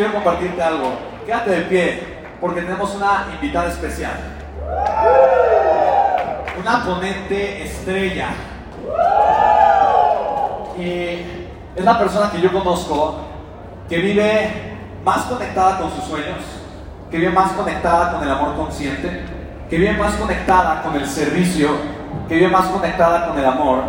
[0.00, 0.92] Quiero compartirte algo.
[1.26, 2.02] Quédate de pie
[2.40, 4.14] porque tenemos una invitada especial.
[6.58, 8.28] Una ponente estrella.
[10.78, 10.86] Y
[11.76, 13.16] es la persona que yo conozco
[13.90, 16.38] que vive más conectada con sus sueños,
[17.10, 19.22] que vive más conectada con el amor consciente,
[19.68, 21.72] que vive más conectada con el servicio,
[22.26, 23.82] que vive más conectada con el amor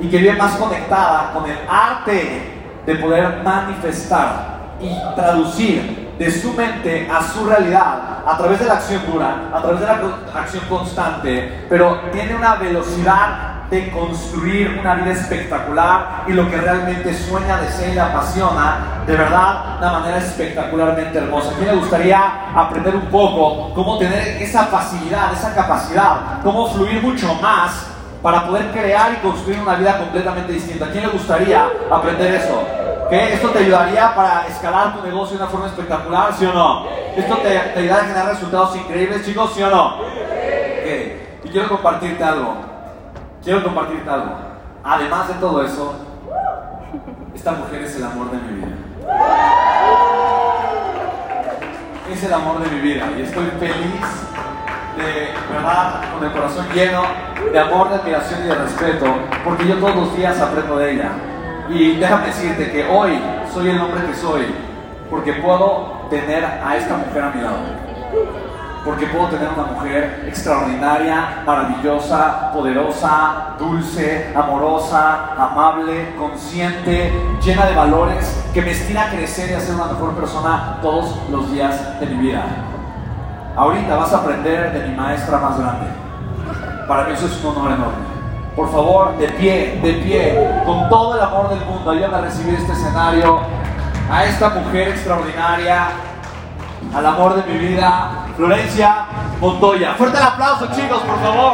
[0.00, 2.50] y que vive más conectada con el arte
[2.86, 8.74] de poder manifestar y traducir de su mente a su realidad a través de la
[8.74, 10.00] acción dura, a través de la
[10.34, 17.14] acción constante, pero tiene una velocidad de construir una vida espectacular y lo que realmente
[17.14, 21.52] sueña, desea y le apasiona, de verdad, de una manera espectacularmente hermosa.
[21.54, 27.00] A mí me gustaría aprender un poco cómo tener esa facilidad, esa capacidad, cómo fluir
[27.00, 27.86] mucho más
[28.22, 30.86] para poder crear y construir una vida completamente distinta.
[30.86, 32.89] ¿A quién le gustaría aprender eso?
[33.10, 36.86] ¿Esto te ayudaría para escalar tu negocio de una forma espectacular, sí o no?
[37.16, 39.96] ¿Esto te, ayudaría a generar resultados increíbles, chicos, sí o no?
[41.42, 42.70] Y quiero compartirte algo
[43.42, 44.36] quiero compartirte algo.
[44.84, 45.94] Además de todo eso,
[47.34, 48.68] esta mujer es el amor de mi vida.
[52.10, 54.00] Es el amor de mi vida y estoy feliz
[54.96, 57.02] de verdad, con el corazón lleno
[57.52, 59.06] de amor, de admiración y de respeto,
[59.44, 61.12] porque yo todos los días aprendo de ella.
[61.70, 63.18] Y déjame decirte que hoy
[63.52, 64.46] soy el hombre que soy,
[65.08, 67.90] porque puedo tener a esta mujer a mi lado
[68.84, 78.42] porque puedo tener una mujer extraordinaria, maravillosa, poderosa, dulce, amorosa, amable, consciente, llena de valores,
[78.54, 82.06] que me estira a crecer y a ser una mejor persona todos los días de
[82.06, 82.42] mi vida.
[83.54, 85.86] Ahorita vas a aprender de mi maestra más grande.
[86.88, 88.19] Para mí eso es un honor enorme.
[88.56, 92.54] Por favor, de pie, de pie, con todo el amor del mundo, ayúdame a recibir
[92.54, 93.40] este escenario,
[94.10, 95.88] a esta mujer extraordinaria,
[96.94, 99.06] al amor de mi vida, Florencia
[99.40, 99.94] Montoya.
[99.94, 101.52] Fuerte el aplauso, chicos, por favor.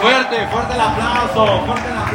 [0.00, 2.11] Fuerte, fuerte el aplauso, fuerte el aplauso.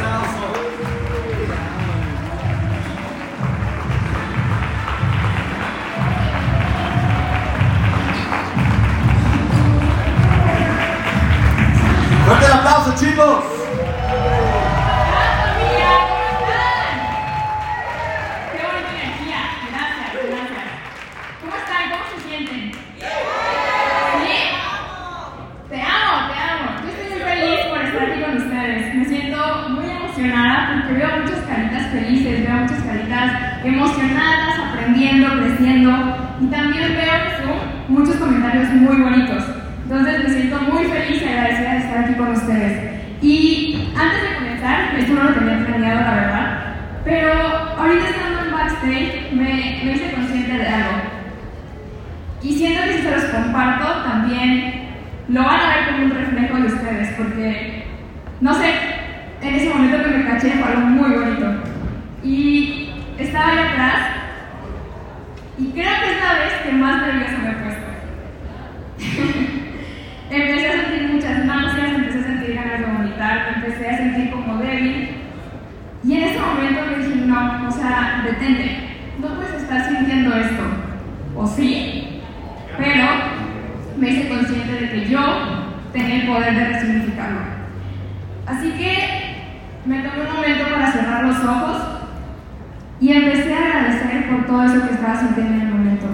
[94.88, 96.06] Que estaba sintiendo en el momento.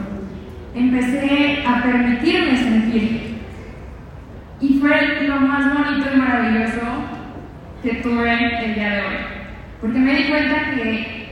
[0.74, 3.34] Empecé a permitirme sentir.
[4.60, 6.80] Y fue lo más bonito y maravilloso
[7.82, 9.16] que tuve el día de hoy.
[9.80, 11.24] Porque me di cuenta que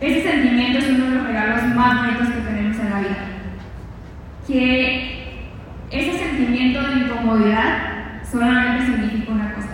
[0.00, 3.16] ese sentimiento es uno de los regalos más bonitos que tenemos en la vida.
[4.46, 5.42] Que
[5.90, 9.68] ese sentimiento de incomodidad solamente significa una cosa.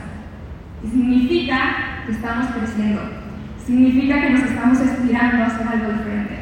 [0.83, 1.59] Significa
[2.07, 3.23] que estamos creciendo
[3.65, 6.42] Significa que nos estamos estirando a hacer algo diferente.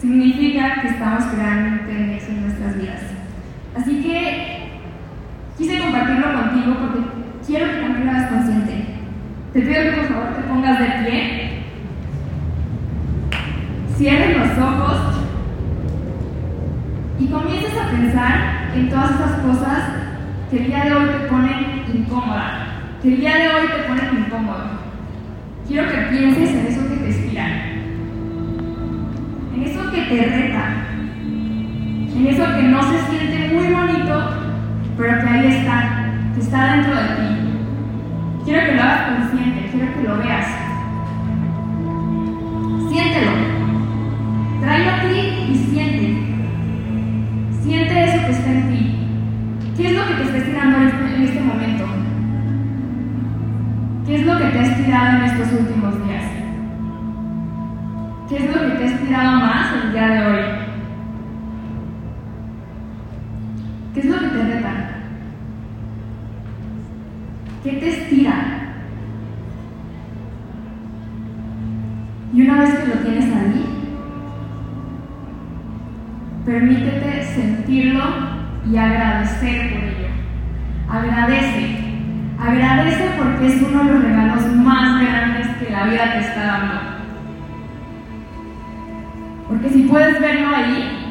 [0.00, 3.02] Significa que estamos creando un en nuestras vidas.
[3.76, 4.80] Así que
[5.58, 7.00] quise compartirlo contigo porque
[7.46, 8.84] quiero que también lo hagas consciente.
[9.52, 11.50] Te pido que por favor te pongas de pie.
[13.98, 14.96] Cierres los ojos
[17.18, 19.78] y comiences a pensar en todas esas cosas
[20.50, 22.66] que el día de hoy te ponen incómoda,
[23.02, 24.64] que el día de hoy te ponen incómodo.
[25.68, 26.99] Quiero que pienses en eso que
[29.64, 30.64] eso que te reta,
[32.16, 34.30] en eso que no se siente muy bonito,
[34.96, 37.40] pero que ahí está, que está dentro de ti.
[38.44, 40.46] Quiero que lo hagas consciente, quiero que lo veas.
[42.90, 43.32] Siéntelo.
[44.60, 46.30] Tráelo a ti y siente.
[47.62, 48.96] Siente eso que está en ti.
[49.76, 51.84] ¿Qué es lo que te está estirando en este momento?
[54.06, 56.29] ¿Qué es lo que te ha estirado en estos últimos días?
[58.30, 60.44] ¿Qué es lo que te ha estirado más el día de hoy?
[63.92, 64.72] ¿Qué es lo que te reta?
[67.64, 68.34] ¿Qué te estira?
[72.32, 73.66] Y una vez que lo tienes ahí,
[76.46, 78.04] permítete sentirlo
[78.70, 80.08] y agradecer por ello.
[80.88, 81.78] Agradece.
[82.38, 86.89] Agradece porque es uno de los regalos más grandes que la vida te está dando.
[89.50, 91.10] Porque si puedes verlo ahí,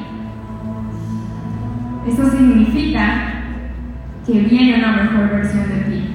[2.08, 3.34] eso significa
[4.26, 6.10] que viene una mejor versión de ti.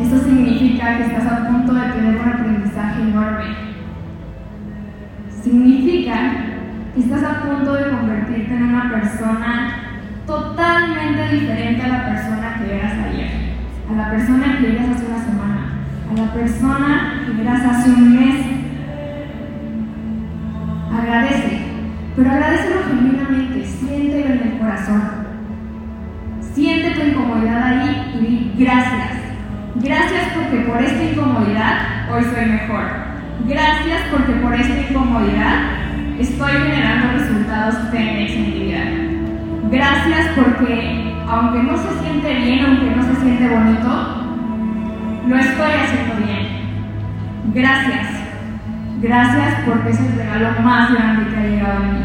[0.00, 3.44] Eso significa que estás a punto de tener un aprendizaje enorme.
[5.40, 6.14] Significa
[6.92, 9.76] que estás a punto de convertirte en una persona
[10.26, 13.30] totalmente diferente a la persona que eras ayer,
[13.88, 15.66] a la persona que eras hace una semana,
[16.10, 18.61] a la persona que eras hace un mes.
[20.96, 21.58] Agradece,
[22.16, 25.02] pero agradecelo genuinamente, siéntelo en el corazón.
[26.54, 29.22] Siente tu incomodidad ahí y di gracias.
[29.76, 32.84] Gracias porque por esta incomodidad hoy soy mejor.
[33.48, 35.82] Gracias porque por esta incomodidad
[36.18, 38.80] estoy generando resultados en mi vida.
[39.70, 43.88] Gracias porque aunque no se siente bien, aunque no se siente bonito,
[45.26, 46.48] lo estoy haciendo bien.
[47.54, 48.21] Gracias.
[49.02, 51.98] Gracias porque es el regalo más grande que ha llegado a mí.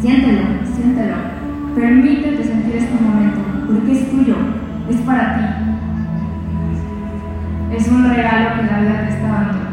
[0.00, 1.16] Siéntelo, siéntelo.
[1.76, 4.36] Permítete sentir este momento porque es tuyo
[4.90, 5.44] es para ti.
[7.76, 9.71] Es un regalo que la vida te está dando.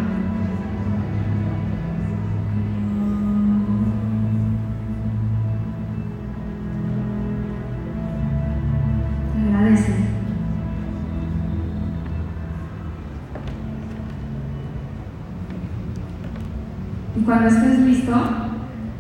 [17.30, 18.12] Cuando estés listo,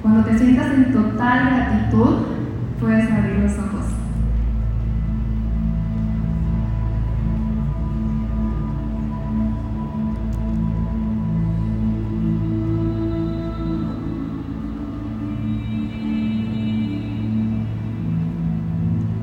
[0.03, 2.15] cuando te sientas en total gratitud,
[2.79, 3.85] puedes abrir los ojos.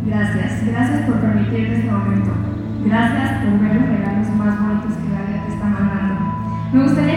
[0.04, 2.32] Gracias, gracias por permitirte este momento.
[2.84, 6.16] Gracias por ver los regalos más bonitos que la vida te está mandando.
[6.72, 7.15] Me gustaría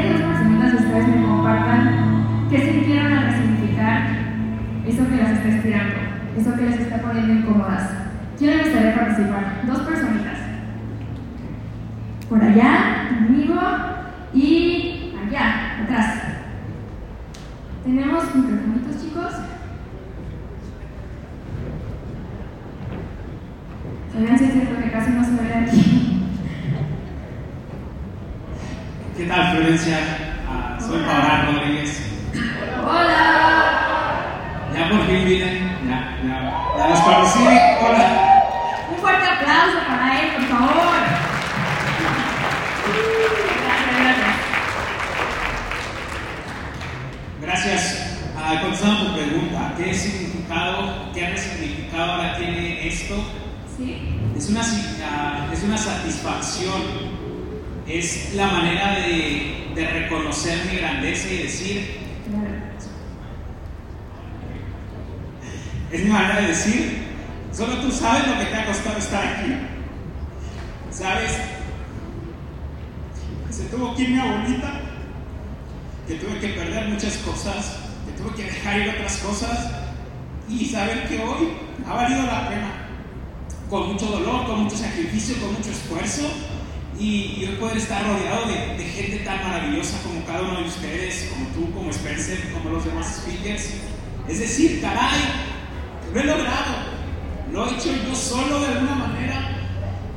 [5.50, 5.96] está estirando,
[6.38, 7.90] eso que les está poniendo incómodas.
[8.38, 9.62] ¿Quién les gustaría participar?
[9.66, 10.38] Dos personitas.
[12.30, 13.56] Por allá, conmigo
[14.34, 16.14] y allá, atrás.
[17.84, 19.34] ¿Tenemos microfonitos, chicos?
[24.18, 26.22] Oigan, si es cierto que casi no se ve aquí.
[29.18, 29.98] ¿Qué tal, Florencia?
[30.48, 32.02] Ah, soy Pablo Rodríguez.
[32.86, 33.36] ¡Hola!
[34.74, 35.60] Ya por fin vine.
[35.88, 36.78] Ya, ya.
[36.78, 37.40] Ya los conocí.
[37.44, 38.42] Hola.
[38.92, 41.00] Un fuerte aplauso para él, por favor.
[43.66, 44.36] Gracias, gracias.
[47.42, 48.06] Gracias.
[48.38, 53.16] Ah, contestando tu pregunta, ¿qué significado, qué resignificado ahora tiene esto?
[53.78, 54.18] ¿Sí?
[54.38, 56.82] Es una, si- ah, es una satisfacción,
[57.88, 62.56] es la manera de, de reconocer mi grandeza y decir, Claro.
[65.92, 67.04] es mi manera de decir,
[67.52, 69.54] solo tú sabes lo que te ha costado estar aquí.
[70.92, 71.38] ¿Sabes?
[73.48, 74.72] Que se tuvo que ir mi abuelita,
[76.08, 79.72] que tuve que perder muchas cosas, que tuve que dejar ir otras cosas,
[80.50, 81.50] y saber que hoy
[81.88, 82.72] ha valido la pena,
[83.70, 86.24] con mucho dolor, con mucho sacrificio, con mucho esfuerzo,
[87.00, 90.68] y, y hoy poder estar rodeado de, de gente tan maravillosa como cada uno de
[90.68, 93.70] ustedes, como tú, como Spencer, como los demás speakers.
[94.28, 95.20] Es decir, caray,
[96.12, 96.74] lo he logrado,
[97.52, 99.56] lo he hecho yo solo de alguna manera.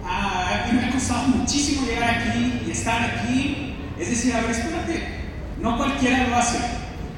[0.02, 3.74] Ah, y me ha costado muchísimo llegar aquí y estar aquí.
[3.98, 5.02] Es decir, a ver, espérate,
[5.60, 6.58] no cualquiera lo hace,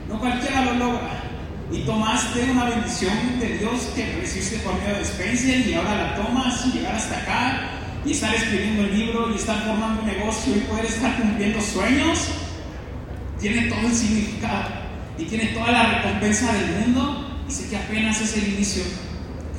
[0.09, 1.23] no cualquiera lo logra.
[1.71, 6.17] Y tomaste una bendición de Dios que recibiste por medio de Spencer y ahora la
[6.17, 10.57] tomas y llegar hasta acá y estar escribiendo el libro y estar formando un negocio
[10.57, 12.29] y poder estar cumpliendo sueños.
[13.41, 14.69] Tiene todo el significado
[15.19, 18.85] y tiene toda la recompensa del mundo y sé que apenas es el inicio.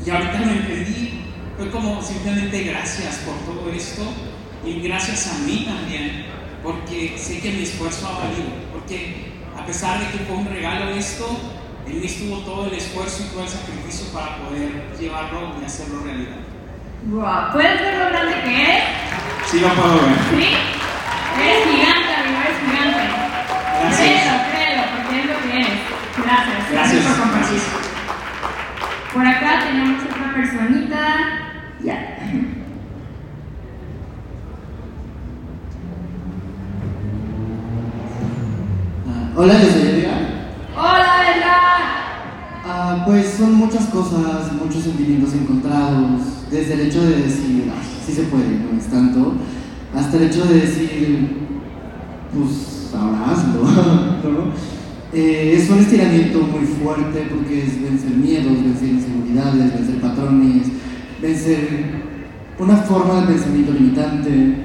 [0.05, 1.21] Y ahorita lo entendí.
[1.57, 4.03] Fue como simplemente gracias por todo esto
[4.65, 6.25] y gracias a mí también
[6.61, 10.89] porque sé que mi esfuerzo ha valido, porque a pesar de que fue un regalo
[10.89, 11.25] esto,
[11.87, 15.99] en mí estuvo todo el esfuerzo y todo el sacrificio para poder llevarlo y hacerlo
[16.03, 16.54] realidad.
[17.07, 17.51] Wow.
[17.53, 18.83] ¿Puedes ver lo grande que eres?
[19.45, 20.17] Sí, lo puedo ver.
[20.31, 20.55] ¿Sí?
[21.39, 23.03] Eres gigante, amigo, eres gigante.
[23.79, 23.99] Gracias.
[23.99, 25.79] Créelo, créelo, porque es lo que eres.
[26.17, 26.71] Gracias.
[26.71, 27.05] Gracias.
[27.05, 27.61] por compartir.
[29.13, 30.99] Por acá tenemos otra personita.
[31.83, 32.17] Ya.
[39.07, 40.04] Ah, hola, yo soy.
[42.95, 48.13] Ah, pues son muchas cosas, muchos sentimientos encontrados, desde el hecho de decir, "Ay, sí
[48.13, 49.33] se puede, no es tanto,
[49.93, 51.29] hasta el hecho de decir,
[52.33, 53.63] pues ahora hazlo,
[54.23, 54.53] ¿no?
[55.13, 60.67] Eh, es un estiramiento muy fuerte porque es vencer miedos, vencer inseguridades, vencer patrones,
[61.21, 61.67] vencer
[62.57, 64.55] una forma de pensamiento limitante.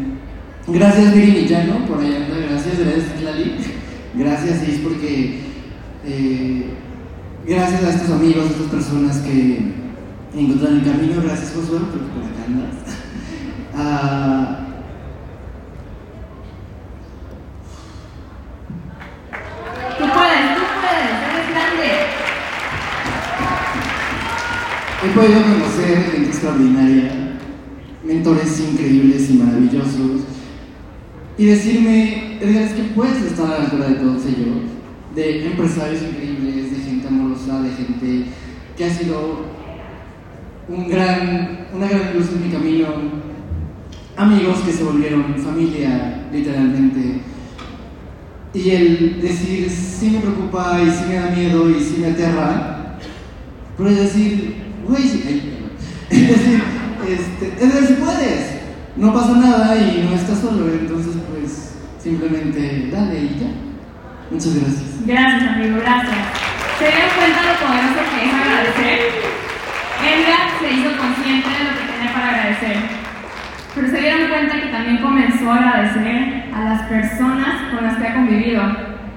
[0.69, 3.55] Gracias Miri Millano, por ahí anda, gracias, gracias Lali.
[4.15, 5.39] Gracias, Is, porque
[6.05, 6.65] eh,
[7.47, 9.73] gracias a estos amigos, a estas personas que
[10.35, 12.75] encontraron el camino, gracias Josué, porque por acá andas.
[13.73, 14.67] Ah,
[19.99, 21.91] Tú puedes, tú puedes, eres grande.
[25.03, 27.13] he podido conocer gente extraordinaria,
[28.05, 30.23] mentores increíbles y maravillosos,
[31.39, 34.63] y decirme, Edgar, es que puedes estar a la altura de todos ellos,
[35.15, 36.70] de empresarios increíbles,
[37.11, 38.25] amorosa, de gente
[38.77, 39.45] que ha sido
[40.69, 42.87] un gran, una gran luz en mi camino,
[44.17, 47.21] amigos que se volvieron familia, literalmente.
[48.55, 52.97] Y el decir, sí me preocupa y sí me da miedo y sí me aterra,
[53.77, 55.03] pero es decir, güey,
[56.11, 56.63] es decir,
[57.09, 58.61] este, Edgar, si puedes,
[58.97, 63.71] no pasa nada y no estás solo, entonces pues simplemente dale y ya.
[64.31, 65.07] Muchas gracias.
[65.07, 66.40] Gracias, amigo, gracias.
[66.81, 68.99] ¿Se dieron cuenta lo poderoso que es agradecer?
[70.01, 72.77] Edgar se hizo consciente de lo que tenía para agradecer.
[73.75, 78.09] Pero se dieron cuenta que también comenzó a agradecer a las personas con las que
[78.09, 78.63] ha convivido.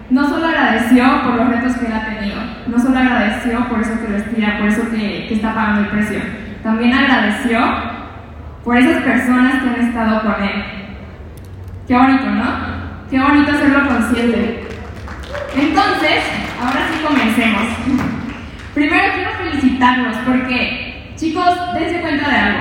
[0.10, 2.36] No solo agradeció por los retos que él ha tenido,
[2.68, 5.88] no solo agradeció por eso que lo estira, por eso que, que está pagando el
[5.88, 6.20] precio,
[6.64, 7.60] también agradeció
[8.66, 10.64] por esas personas que han estado con él.
[11.88, 12.44] Qué bonito, ¿no?
[13.10, 14.68] Qué bonito hacerlo consciente.
[15.56, 16.24] Entonces,
[16.64, 17.64] ahora sí comencemos.
[18.74, 22.60] Primero quiero felicitarlos porque, chicos, dense cuenta de algo.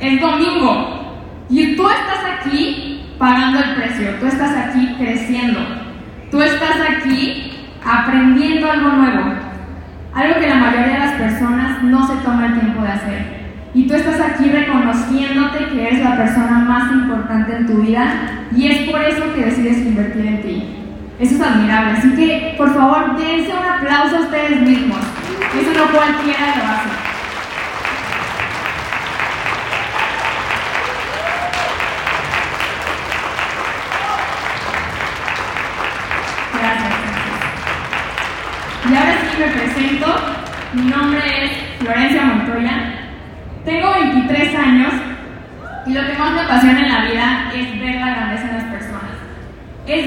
[0.00, 5.58] Es domingo y tú estás aquí pagando el precio, tú estás aquí creciendo,
[6.30, 7.52] tú estás aquí
[7.84, 9.32] aprendiendo algo nuevo,
[10.14, 13.38] algo que la mayoría de las personas no se toma el tiempo de hacer.
[13.74, 18.06] Y tú estás aquí reconociéndote que eres la persona más importante en tu vida
[18.54, 20.87] y es por eso que decides invertir en ti.
[21.18, 21.98] Eso es admirable.
[21.98, 25.00] Así que, por favor, dense un aplauso a ustedes mismos.
[25.60, 27.07] Eso no cualquiera lo hace.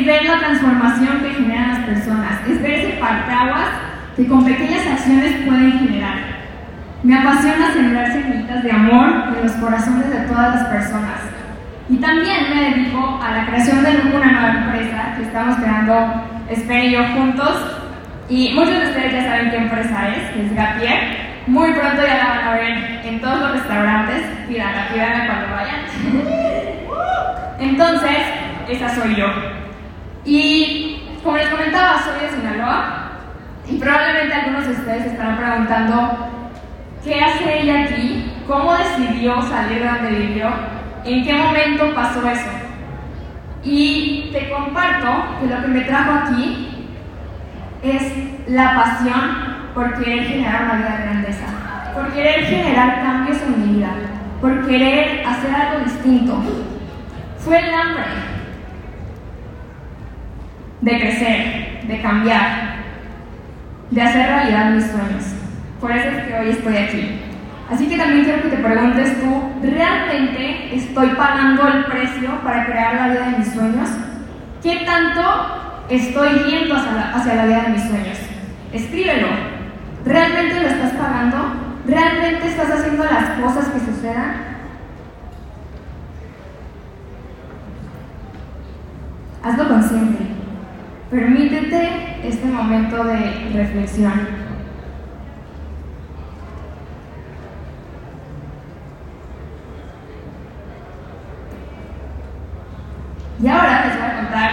[0.01, 2.47] Es ver la transformación que generan las personas.
[2.49, 3.67] Es ver ese partaguas
[4.15, 6.15] que con pequeñas acciones pueden generar.
[7.03, 11.19] Me apasiona sembrar semillitas de amor en los corazones de todas las personas.
[11.87, 16.83] Y también me dedico a la creación de una nueva empresa que estamos creando Esper
[16.83, 17.77] y yo juntos.
[18.27, 21.43] Y muchos de ustedes ya saben qué empresa es, que es Gapier.
[21.45, 24.23] Muy pronto ya la van a ver en todos los restaurantes.
[24.47, 25.81] Pídanla, pídanla cuando vayan.
[27.59, 28.17] Entonces,
[28.67, 29.27] esa soy yo.
[30.25, 33.11] Y como les comentaba, soy de Sinaloa.
[33.67, 36.29] Y probablemente algunos de ustedes estarán preguntando,
[37.03, 38.31] ¿qué hace ella aquí?
[38.47, 40.49] ¿Cómo decidió salir de donde vivió?
[41.05, 42.49] ¿En qué momento pasó eso?
[43.63, 46.67] Y te comparto que lo que me trajo aquí
[47.83, 48.13] es
[48.47, 51.45] la pasión por querer generar una vida de grandeza,
[51.93, 53.89] por querer generar cambios en mi vida,
[54.41, 56.37] por querer hacer algo distinto.
[57.37, 58.30] Fue el hambre
[60.81, 62.75] de crecer, de cambiar,
[63.91, 65.23] de hacer realidad mis sueños.
[65.79, 67.21] Por eso es que hoy estoy aquí.
[67.69, 72.95] Así que también quiero que te preguntes tú, ¿realmente estoy pagando el precio para crear
[72.95, 73.89] la vida de mis sueños?
[74.61, 75.21] ¿Qué tanto
[75.89, 78.17] estoy yendo hacia la, vida de mis sueños?
[78.73, 79.27] Escríbelo.
[80.05, 81.37] ¿Realmente lo estás pagando?
[81.87, 84.51] ¿Realmente estás haciendo las cosas que sucedan?
[89.43, 90.40] hazlo consciente.
[91.11, 91.89] Permítete
[92.23, 94.13] este momento de reflexión.
[103.43, 104.51] Y ahora les voy a contar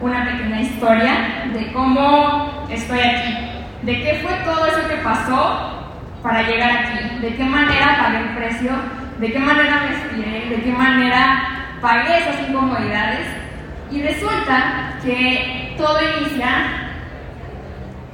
[0.00, 1.12] una pequeña historia
[1.52, 3.34] de cómo estoy aquí,
[3.82, 5.90] de qué fue todo eso que pasó
[6.22, 8.70] para llegar aquí, de qué manera pagué el precio,
[9.20, 13.26] de qué manera me inspiré, de qué manera pagué esas incomodidades.
[13.90, 16.90] Y resulta que todo inicia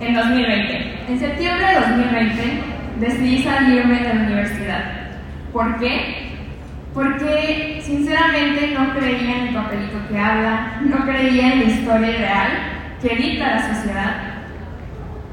[0.01, 1.05] en 2020.
[1.09, 2.63] En septiembre de 2020
[3.01, 4.85] decidí salirme de la universidad.
[5.53, 6.31] ¿Por qué?
[6.95, 12.49] porque sinceramente no creía en el papelito que habla, no creía en la historia ideal
[13.01, 14.17] que dicta la sociedad.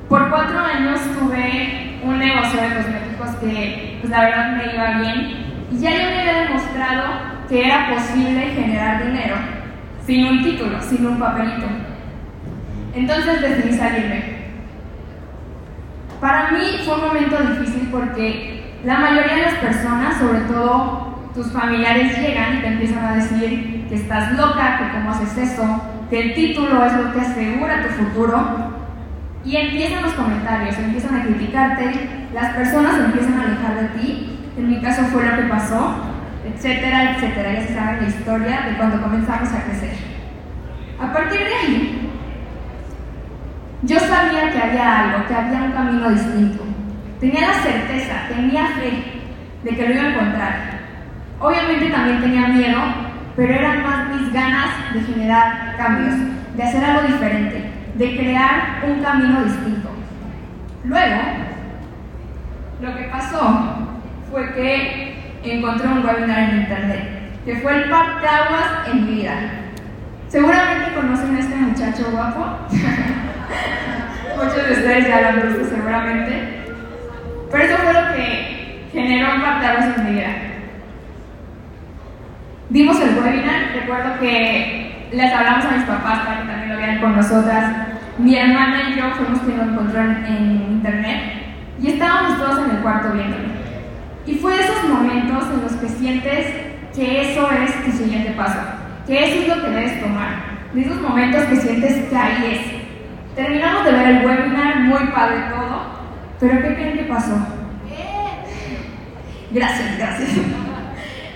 [0.07, 5.48] Por cuatro años tuve un negocio de cosméticos que pues, la verdad me iba bien
[5.72, 7.03] y ya yo me había demostrado
[7.50, 9.36] que era posible generar dinero
[10.05, 11.67] sin un título, sin un papelito.
[12.94, 14.38] Entonces decidí salirme.
[16.20, 21.51] Para mí fue un momento difícil porque la mayoría de las personas, sobre todo tus
[21.51, 26.20] familiares llegan y te empiezan a decir que estás loca, que cómo haces eso, que
[26.20, 28.77] el título es lo que asegura tu futuro.
[29.46, 34.39] Y empiezan los comentarios, empiezan a criticarte, las personas empiezan a alejar de ti.
[34.58, 35.96] En mi caso fue lo que pasó,
[36.44, 37.53] etcétera, etcétera.
[37.53, 39.94] Ya se sabe la historia de cuando comenzamos a crecer.
[41.00, 41.97] A partir de ahí,
[43.84, 46.63] yo sabía que había algo, que había un camino distinto.
[47.19, 49.03] Tenía la certeza, tenía fe
[49.63, 50.53] de que lo iba a encontrar.
[51.39, 52.79] Obviamente también tenía miedo,
[53.36, 56.15] pero eran más mis ganas de generar cambios,
[56.55, 59.89] de hacer algo diferente, de crear un camino distinto.
[60.84, 61.22] Luego,
[62.81, 63.89] lo que pasó
[64.31, 67.10] fue que encontré un webinar en internet,
[67.46, 69.34] que fue el parteaguas en mi vida.
[70.29, 72.67] Seguramente conocen a este muchacho guapo.
[74.36, 76.63] Muchos de ustedes ya lo han visto seguramente.
[77.51, 80.29] Pero eso fue lo que generó parteaguas en mi vida.
[82.70, 87.00] Vimos el webinar, recuerdo que les hablamos a mis papás para que también lo vean
[87.00, 87.88] con nosotras.
[88.18, 91.38] Mi hermana y yo fuimos quienes lo encontraron en internet
[91.81, 93.46] y estábamos todos en el cuarto viéndolo.
[94.25, 96.48] Y fue de esos momentos en los que sientes
[96.94, 98.60] que eso es tu siguiente paso,
[99.05, 100.57] que eso es lo que debes tomar.
[100.74, 102.76] De esos momentos que sientes que ahí es.
[103.37, 105.81] Terminamos de ver el webinar, muy padre todo,
[106.39, 107.37] pero ¿qué creen que pasó?
[109.51, 110.29] Gracias, gracias.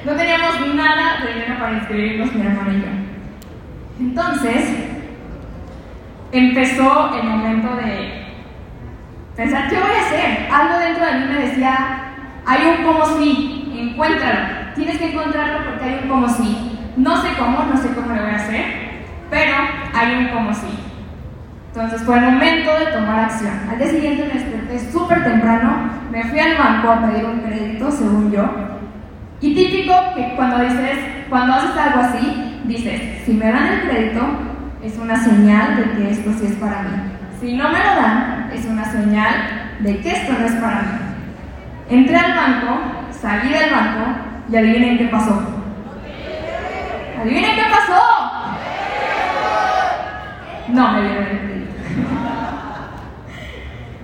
[0.03, 2.87] No teníamos nada de dinero para inscribirnos, mi hermano y yo.
[3.99, 4.63] Entonces,
[6.31, 8.23] empezó el momento de
[9.35, 10.47] pensar, ¿qué voy a hacer?
[10.51, 12.13] Algo dentro de mí me decía,
[12.47, 14.73] hay un como sí, encuéntralo.
[14.73, 16.79] Tienes que encontrarlo porque hay un como sí.
[16.97, 18.65] No sé cómo, no sé cómo lo voy a hacer,
[19.29, 19.55] pero
[19.93, 20.81] hay un como sí.
[21.73, 23.53] Entonces fue el momento de tomar acción.
[23.69, 27.89] Al día siguiente me desperté súper temprano, me fui al banco a pedir un crédito,
[27.89, 28.43] según yo,
[29.39, 34.21] y típico que cuando dices, cuando haces algo así, dices, si me dan el crédito,
[34.84, 36.89] es una señal de que esto sí es para mí.
[37.39, 39.34] Si no me lo dan, es una señal
[39.79, 40.99] de que esto no es para mí.
[41.89, 44.12] Entré al banco, salí del banco
[44.51, 45.41] y adivinen qué pasó.
[47.19, 48.01] ¿Adivinen qué pasó?
[50.69, 51.50] No me dieron.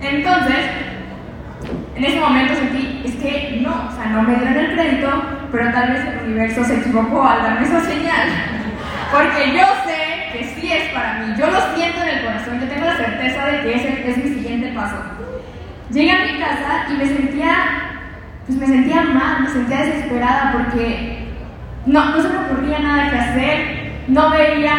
[0.00, 0.66] Entonces,
[1.96, 5.72] en ese momento sentí, es que no, o sea, no me dieron el crédito, pero
[5.72, 8.28] tal vez el universo se equivocó al darme esa señal.
[9.10, 12.68] Porque yo sé que sí es para mí, yo lo siento en el corazón, yo
[12.68, 14.96] tengo la certeza de que ese es mi siguiente paso.
[15.90, 17.54] Llegué a mi casa y me sentía,
[18.46, 21.28] pues me sentía mal, me sentía desesperada porque
[21.86, 24.74] no, no se me ocurría nada que hacer, no veía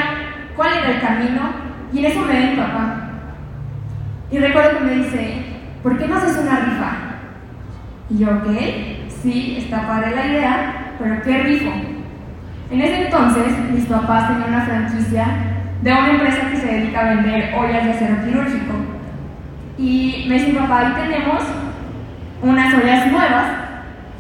[0.56, 1.42] cuál era el camino
[1.92, 2.99] y en eso me mi papá.
[4.32, 5.44] Y recuerdo que me dice,
[5.82, 6.92] ¿por qué no haces una rifa?
[8.10, 8.48] Y yo, ok,
[9.22, 11.72] sí, está padre la idea, pero ¿qué rifo?
[12.72, 15.26] En ese entonces, mis papás tenían una franquicia
[15.82, 18.74] de una empresa que se dedica a vender ollas de acero quirúrgico.
[19.78, 21.44] Y me dice, papá, ahí tenemos
[22.44, 23.46] unas ollas nuevas,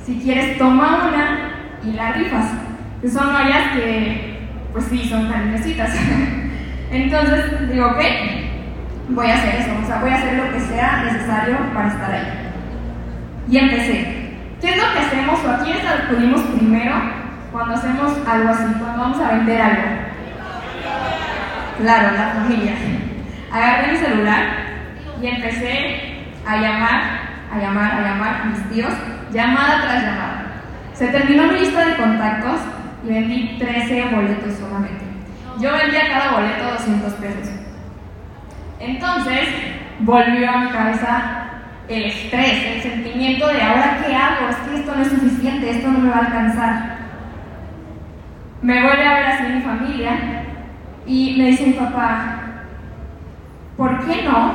[0.03, 1.51] si quieres toma una
[1.83, 2.51] y la rifas.
[3.01, 4.39] Que son ollas que,
[4.73, 5.91] pues sí, son cariñositas.
[6.91, 7.99] entonces digo, ok,
[9.09, 12.11] voy a hacer eso, o sea, voy a hacer lo que sea necesario para estar
[12.11, 12.51] ahí.
[13.49, 14.29] Y empecé.
[14.61, 16.95] ¿Qué es lo que hacemos o a quiénes acudimos primero
[17.51, 19.83] cuando hacemos algo así, cuando vamos a vender algo?
[21.79, 22.73] Claro, la familia.
[23.51, 24.43] Agarré mi celular
[25.21, 27.01] y empecé a llamar,
[27.53, 28.93] a llamar, a llamar a mis tíos,
[29.31, 30.43] llamada tras llamada.
[30.93, 32.59] Se terminó mi lista de contactos
[33.05, 35.05] y vendí 13 boletos solamente.
[35.59, 37.58] yo vendía cada boleto 200 pesos.
[38.79, 39.49] Entonces,
[39.99, 41.49] volvió a mi cabeza
[41.89, 45.87] el estrés, el sentimiento de ahora qué hago, es que esto no es suficiente, esto
[45.89, 46.99] no me va a alcanzar.
[48.61, 50.11] Me vuelve a ver así mi familia
[51.05, 52.39] y me dice mi papá,
[53.75, 54.53] ¿por qué no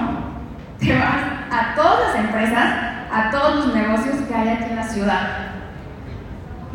[0.78, 2.74] te vas a todas las empresas,
[3.12, 5.28] a todos los negocios que hay aquí en la ciudad?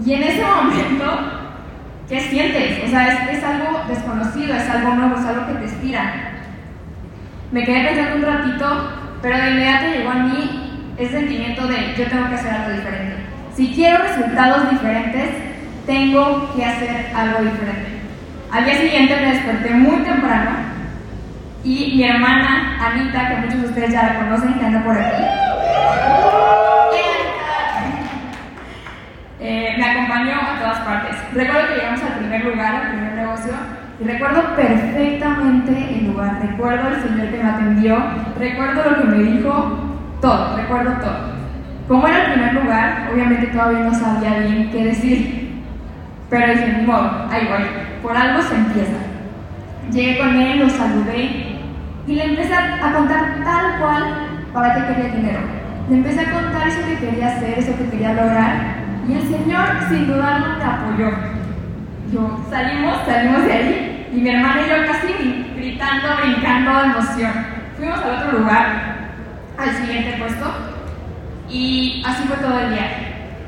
[0.05, 1.05] Y en ese momento,
[2.07, 2.83] ¿qué sientes?
[2.85, 6.28] O sea, es, es algo desconocido, es algo nuevo, es algo que te estira.
[7.51, 8.91] Me quedé pensando un ratito,
[9.23, 13.15] pero de inmediato llegó a mí ese sentimiento de yo tengo que hacer algo diferente.
[13.55, 15.29] Si quiero resultados diferentes,
[15.87, 17.89] tengo que hacer algo diferente.
[18.51, 20.51] Al día siguiente me desperté muy temprano
[21.63, 25.23] y mi hermana Anita, que muchos de ustedes ya la conocen, que anda por aquí,
[29.39, 31.15] eh, me acompañó a todas partes.
[31.33, 33.53] Recuerdo que llegamos al primer lugar, al primer negocio,
[33.99, 36.39] y recuerdo perfectamente el lugar.
[36.41, 37.97] Recuerdo el señor que me atendió,
[38.37, 39.79] recuerdo lo que me dijo,
[40.21, 41.39] todo, recuerdo todo.
[41.87, 45.61] Como era el primer lugar, obviamente todavía no sabía bien qué decir.
[46.29, 47.65] Pero dije, ni modo, ahí voy,
[48.01, 48.97] por algo se empieza.
[49.91, 51.57] Llegué con él, lo saludé
[52.05, 54.03] y le empecé a contar tal cual
[54.53, 55.39] para qué quería dinero.
[55.89, 59.65] Le empecé a contar eso que quería hacer, eso que quería lograr y el Señor
[59.89, 61.09] sin dudarlo me apoyó.
[62.13, 67.31] Yo salimos, salimos de ahí y mi hermana y yo casi gritando, brincando de emoción.
[67.77, 69.11] Fuimos al otro lugar,
[69.57, 70.45] al siguiente puesto
[71.49, 72.87] y así fue todo el día.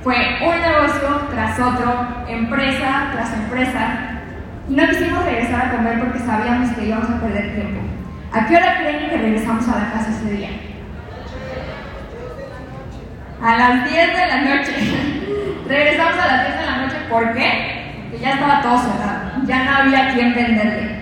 [0.03, 4.21] Fue un negocio tras otro, empresa tras empresa
[4.69, 7.81] y no quisimos regresar a comer porque sabíamos que íbamos a perder tiempo.
[8.33, 10.49] ¿A qué hora creen que regresamos a la casa ese día?
[13.43, 14.71] A las 10 de la noche.
[15.67, 18.05] regresamos a las 10 de la noche, ¿por qué?
[18.09, 21.01] Porque ya estaba todo cerrado, ya no había quien venderle.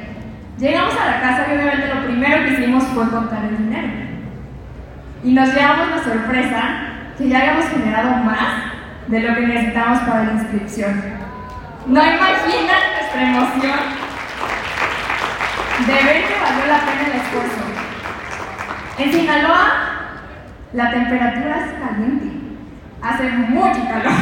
[0.57, 3.87] Llegamos a la casa y obviamente lo primero que hicimos fue contar el dinero.
[5.23, 6.61] Y nos llevamos la sorpresa
[7.17, 8.71] que ya habíamos generado más
[9.07, 11.01] de lo que necesitábamos para la inscripción.
[11.87, 13.79] No imaginan nuestra emoción
[15.87, 17.61] de ver que valió la pena el esfuerzo.
[18.97, 19.89] En Sinaloa,
[20.73, 22.31] la temperatura es caliente,
[23.01, 24.13] hace mucho calor.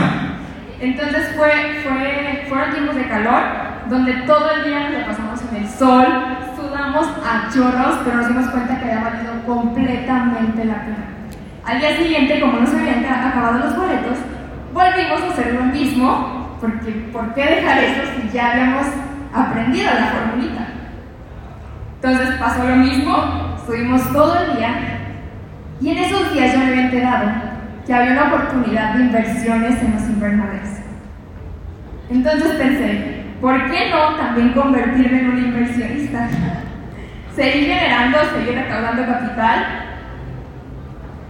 [0.79, 5.63] Entonces fue, fue, fueron tiempos de calor donde todo el día nos lo pasamos en
[5.63, 6.05] el sol,
[6.55, 11.07] sudamos a chorros, pero nos dimos cuenta que había valido completamente la pena.
[11.65, 14.17] Al día siguiente, como no se habían acabado los boletos,
[14.73, 18.87] volvimos a hacer lo mismo, porque ¿por qué dejar eso si ya habíamos
[19.33, 20.67] aprendido la formulita?
[21.95, 24.69] Entonces pasó lo mismo, estuvimos todo el día
[25.81, 27.29] y en esos días yo me había enterado
[27.85, 30.69] que había una oportunidad de inversiones en los invernaderos.
[32.09, 36.27] Entonces pensé, ¿por qué no también convertirme en un inversionista?
[37.35, 39.65] Seguir generando, seguir recaudando capital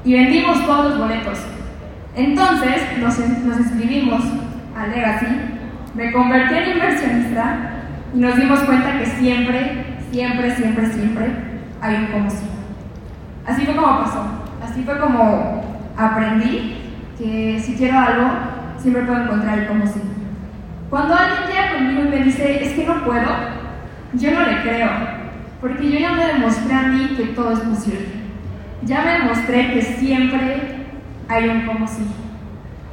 [0.04, 1.40] y vendimos todos los boletos.
[2.16, 4.24] Entonces nos, nos inscribimos
[4.76, 5.28] a Legacy,
[5.96, 7.58] me convertí en inversionista
[8.14, 11.28] y nos dimos cuenta que siempre, siempre, siempre, siempre
[11.82, 12.48] hay un como sí.
[13.46, 14.24] Así fue como pasó,
[14.64, 15.64] así fue como
[15.98, 16.78] aprendí
[17.18, 18.30] que si quiero algo,
[18.78, 20.02] siempre puedo encontrar el como sí.
[20.90, 23.28] Cuando alguien llega conmigo y me dice, es que no puedo,
[24.14, 24.90] yo no le creo,
[25.60, 28.08] porque yo ya me demostré a mí que todo es posible.
[28.84, 30.86] Ya me demostré que siempre
[31.28, 32.08] hay un como sí.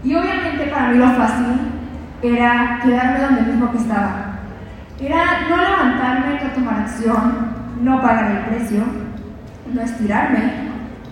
[0.02, 1.46] Y obviamente para mí lo fácil
[2.20, 4.38] era quedarme donde mismo que estaba.
[5.00, 7.48] Era no levantarme, no tomar acción,
[7.80, 8.82] no pagar el precio,
[9.72, 10.40] no estirarme.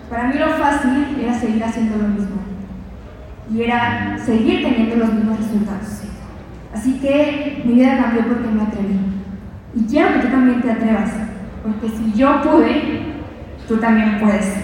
[0.09, 2.35] Para mí lo fácil era seguir haciendo lo mismo.
[3.53, 6.02] Y era seguir teniendo los mismos resultados.
[6.73, 8.99] Así que mi vida cambió porque me atreví.
[9.75, 11.11] Y quiero que tú también te atrevas,
[11.63, 13.01] porque si yo pude,
[13.67, 14.55] tú también puedes.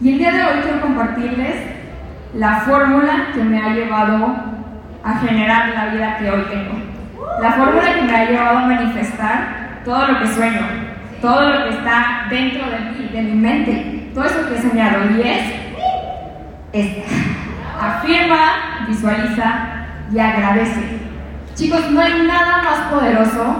[0.00, 1.54] Y el día de hoy quiero compartirles
[2.34, 4.34] la fórmula que me ha llevado
[5.04, 6.74] a generar la vida que hoy tengo.
[7.40, 10.60] La fórmula que me ha llevado a manifestar todo lo que sueño,
[11.20, 14.98] todo lo que está dentro de mí, de mi mente, todo eso que he soñado.
[15.16, 15.52] Y es
[16.72, 17.12] esta.
[17.80, 19.71] Afirma, visualiza
[20.12, 20.80] y agradece.
[21.54, 23.56] Chicos, no hay nada más poderoso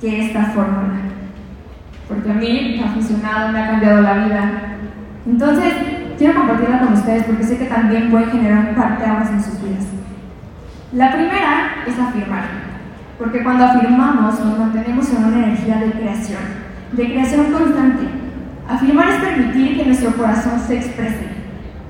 [0.00, 1.00] que esta fórmula.
[2.08, 4.52] Porque a mí me ha funcionado, me ha cambiado la vida.
[5.26, 5.72] Entonces,
[6.18, 9.84] quiero compartirla con ustedes porque sé que también puede generar un parteaguas en sus vidas.
[10.92, 12.44] La primera es afirmar,
[13.18, 16.40] porque cuando afirmamos nos mantenemos en una energía de creación,
[16.92, 18.08] de creación constante.
[18.68, 21.26] Afirmar es permitir que nuestro corazón se exprese,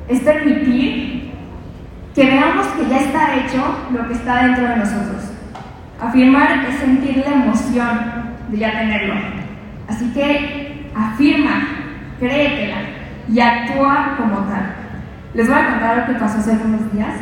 [0.09, 1.22] es permitir
[2.15, 5.33] que veamos que ya está hecho lo que está dentro de nosotros.
[6.01, 8.01] Afirmar es sentir la emoción
[8.49, 9.15] de ya tenerlo.
[9.89, 11.69] Así que afirma,
[12.19, 12.79] créetela
[13.29, 14.75] y actúa como tal.
[15.35, 17.15] Les voy a contar lo que pasó hace unos días.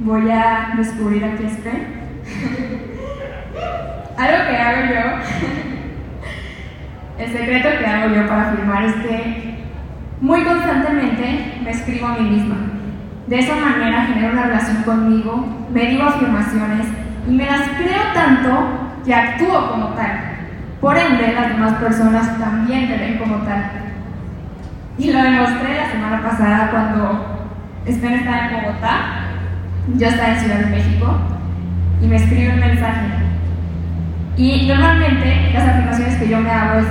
[0.00, 1.70] Voy a descubrir aquí este.
[4.18, 5.00] Algo que hago yo,
[7.24, 9.54] el secreto que hago yo para afirmar es que
[10.20, 12.79] muy constantemente me escribo a mí misma.
[13.30, 16.84] De esa manera genero una relación conmigo, me digo afirmaciones
[17.28, 20.10] y me las creo tanto que actúo como tal.
[20.80, 23.70] Por ende, las demás personas también te ven como tal.
[24.98, 27.48] Y lo demostré la semana pasada cuando
[27.86, 28.98] Spen estaba en Bogotá,
[29.94, 31.16] yo estaba en Ciudad de México
[32.02, 33.06] y me escribe un mensaje.
[34.36, 36.86] Y normalmente las afirmaciones que yo me hago es,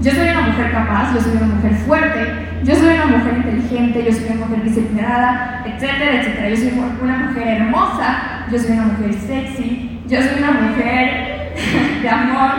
[0.00, 4.04] yo soy una mujer capaz, yo soy una mujer fuerte, yo soy una mujer inteligente,
[4.04, 6.48] yo soy una mujer disciplinada, etcétera, etcétera.
[6.48, 11.52] Yo soy una mujer hermosa, yo soy una mujer sexy, yo soy una mujer
[12.02, 12.50] de amor,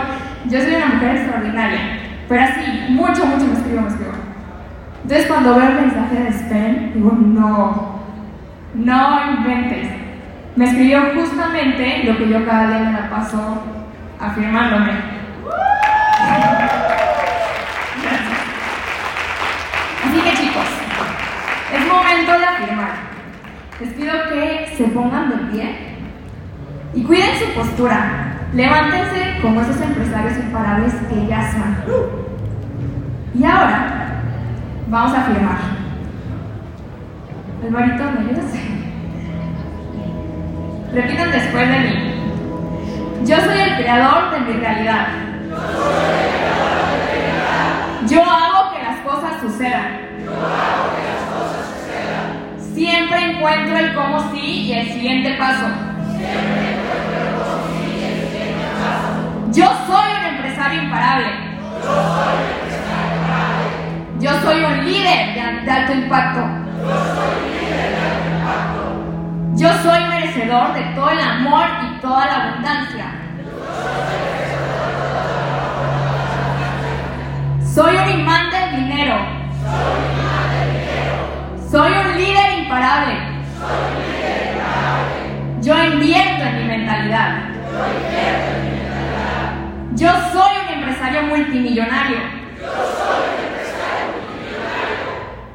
[0.49, 1.80] yo soy una mujer extraordinaria.
[2.30, 4.12] Pero así, mucho, mucho me escribo, me escribo.
[5.04, 8.01] Entonces cuando veo el mensaje de Spen, digo, no,
[8.75, 9.89] no inventes.
[10.56, 13.63] Me escribió justamente lo que yo cada día me la paso
[14.19, 14.91] afirmándome.
[20.04, 20.65] Así que chicos,
[21.73, 22.91] es momento de afirmar.
[23.80, 25.76] Les pido que se pongan de pie
[26.93, 28.38] y cuiden su postura.
[28.54, 31.78] Levántense como esos empresarios imparables que ya son.
[33.34, 34.21] Y ahora
[34.88, 35.58] vamos a afirmar.
[37.63, 38.52] Alvarito, ¿me ayudas?
[40.93, 43.26] Repitan después de mí.
[43.26, 45.08] Yo soy el creador de mi realidad.
[48.08, 50.02] Yo hago que las cosas sucedan.
[52.82, 55.67] Siempre encuentro el cómo sí y el siguiente paso.
[59.52, 61.28] Yo soy un empresario imparable.
[64.20, 66.41] Yo soy un líder de alto impacto.
[69.58, 73.06] Yo soy merecedor de todo el amor y toda la abundancia.
[77.63, 79.41] Soy un imán del dinero.
[81.70, 82.01] Soy un líder
[82.71, 83.17] imparable.
[85.62, 87.38] Yo invierto en mi mentalidad.
[89.95, 92.19] Yo soy un empresario multimillonario.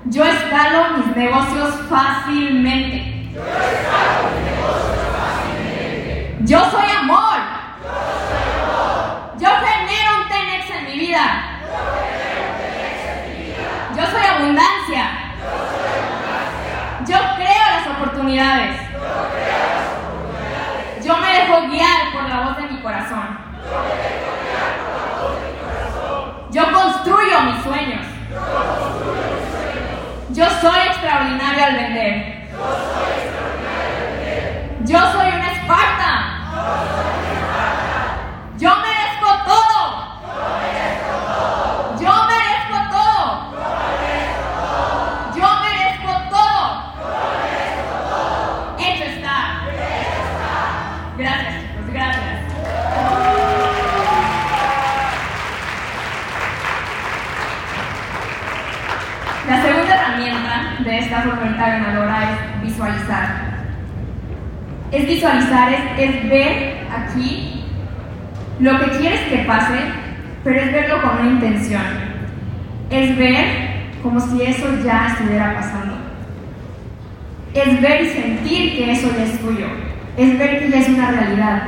[0.05, 3.31] Yo escalo mis negocios fácilmente.
[6.41, 7.39] Yo soy amor.
[9.39, 11.43] Yo genero un Tenex en mi vida.
[13.97, 15.27] Yo soy abundancia.
[17.07, 17.87] Yo creo las
[18.37, 18.43] Yo
[21.17, 23.39] me dejo guiar por la voz de mi corazón.
[26.51, 28.05] Yo construyo mis sueños.
[30.31, 32.37] Yo soy extraordinario al vender.
[34.85, 35.16] Yo soy
[65.17, 67.63] visualizar, es, ver aquí
[68.61, 69.79] lo que quieres que pase,
[70.45, 71.83] pero es verlo con una intención.
[72.91, 73.45] Es ver
[74.03, 75.97] como si eso ya estuviera pasando.
[77.55, 79.67] Es ver y sentir que eso ya es tuyo.
[80.17, 81.63] Es ver que ya es una realidad.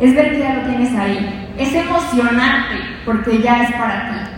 [0.00, 1.50] Es ver que ya lo tienes ahí.
[1.58, 4.30] Es emocionarte porque ya es para ti.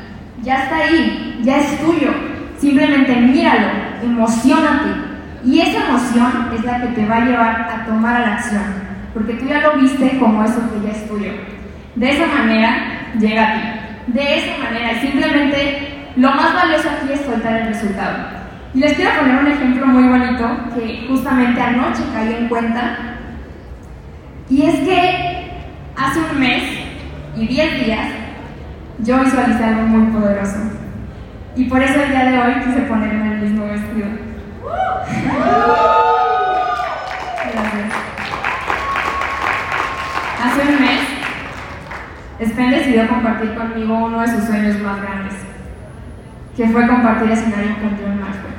[0.42, 2.12] Ya está ahí, ya es tuyo.
[2.58, 3.68] Simplemente míralo,
[4.02, 5.03] emocionate.
[5.44, 8.62] Y esa emoción es la que te va a llevar a tomar a la acción,
[9.12, 11.32] porque tú ya lo viste como eso que ya es tuyo.
[11.96, 13.60] De esa manera llega a ti.
[14.06, 18.16] De esa manera, simplemente lo más valioso aquí es soltar el resultado.
[18.74, 22.96] Y les quiero poner un ejemplo muy bonito que justamente anoche caí en cuenta.
[24.48, 25.50] Y es que
[25.96, 26.62] hace un mes
[27.36, 28.08] y 10 días
[29.00, 30.58] yo visualicé algo muy poderoso.
[31.56, 34.23] Y por eso el día de hoy quise ponerme el mismo vestido.
[40.44, 41.00] Hace un mes,
[42.40, 45.34] Spen decidió compartir conmigo uno de sus sueños más grandes,
[46.56, 48.54] que fue compartir escenario con John Maxwell.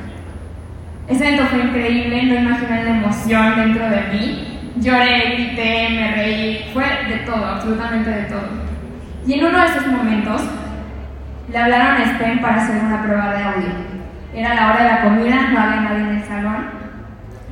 [1.08, 6.70] Ese evento fue increíble, no imaginan la emoción dentro de mí, Lloré, grité, me reí,
[6.74, 8.42] fue de todo, absolutamente de todo.
[9.26, 10.42] Y en uno de esos momentos
[11.50, 13.70] le hablaron a Sten para hacer una prueba de audio.
[14.34, 16.86] Era la hora de la comida, no había nadie en el salón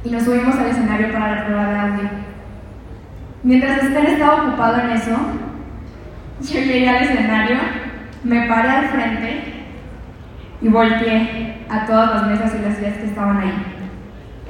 [0.03, 2.09] y nos subimos al escenario para la prueba de audio.
[3.43, 5.17] Mientras Sten estaba ocupado en eso,
[6.41, 7.57] yo llegué al escenario,
[8.23, 9.43] me paré al frente
[10.62, 13.53] y volteé a todas las mesas y las sillas que estaban ahí.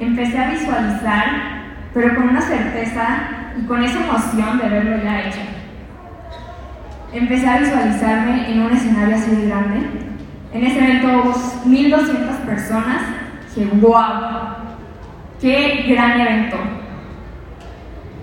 [0.00, 1.24] Empecé a visualizar,
[1.92, 3.06] pero con una certeza
[3.56, 5.40] y con esa emoción de verlo ya hecho.
[7.12, 9.86] Empecé a visualizarme en un escenario así de grande.
[10.54, 11.34] En ese evento hubo
[11.66, 13.02] 1200 personas.
[13.54, 14.54] Que wow,
[15.40, 16.56] qué gran evento.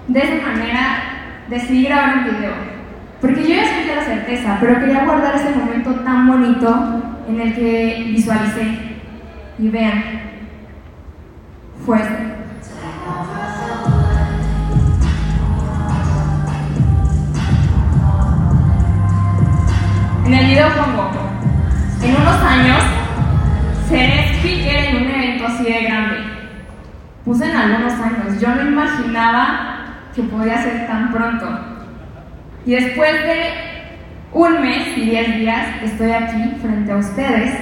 [0.08, 1.04] De esa manera
[1.50, 2.52] decidí grabar un video.
[3.20, 7.54] Porque yo ya sentía la certeza, pero quería guardar ese momento tan bonito en el
[7.54, 8.80] que visualicé.
[9.60, 10.04] Y vean,
[11.86, 12.00] fue
[20.26, 21.31] En el video pongo,
[22.04, 22.84] en unos años
[23.88, 26.18] seré speaker en un evento así de grande.
[27.26, 29.86] Puse en algunos años, yo no imaginaba
[30.16, 31.48] que podía ser tan pronto.
[32.66, 33.54] Y después de
[34.34, 37.54] un mes y diez días estoy aquí frente a ustedes,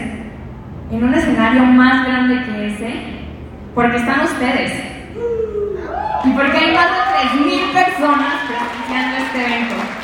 [0.91, 2.93] en un escenario más grande que ese,
[3.75, 4.71] porque están ustedes.
[6.23, 9.98] Y porque hay más de 3.000 personas presenciando este evento.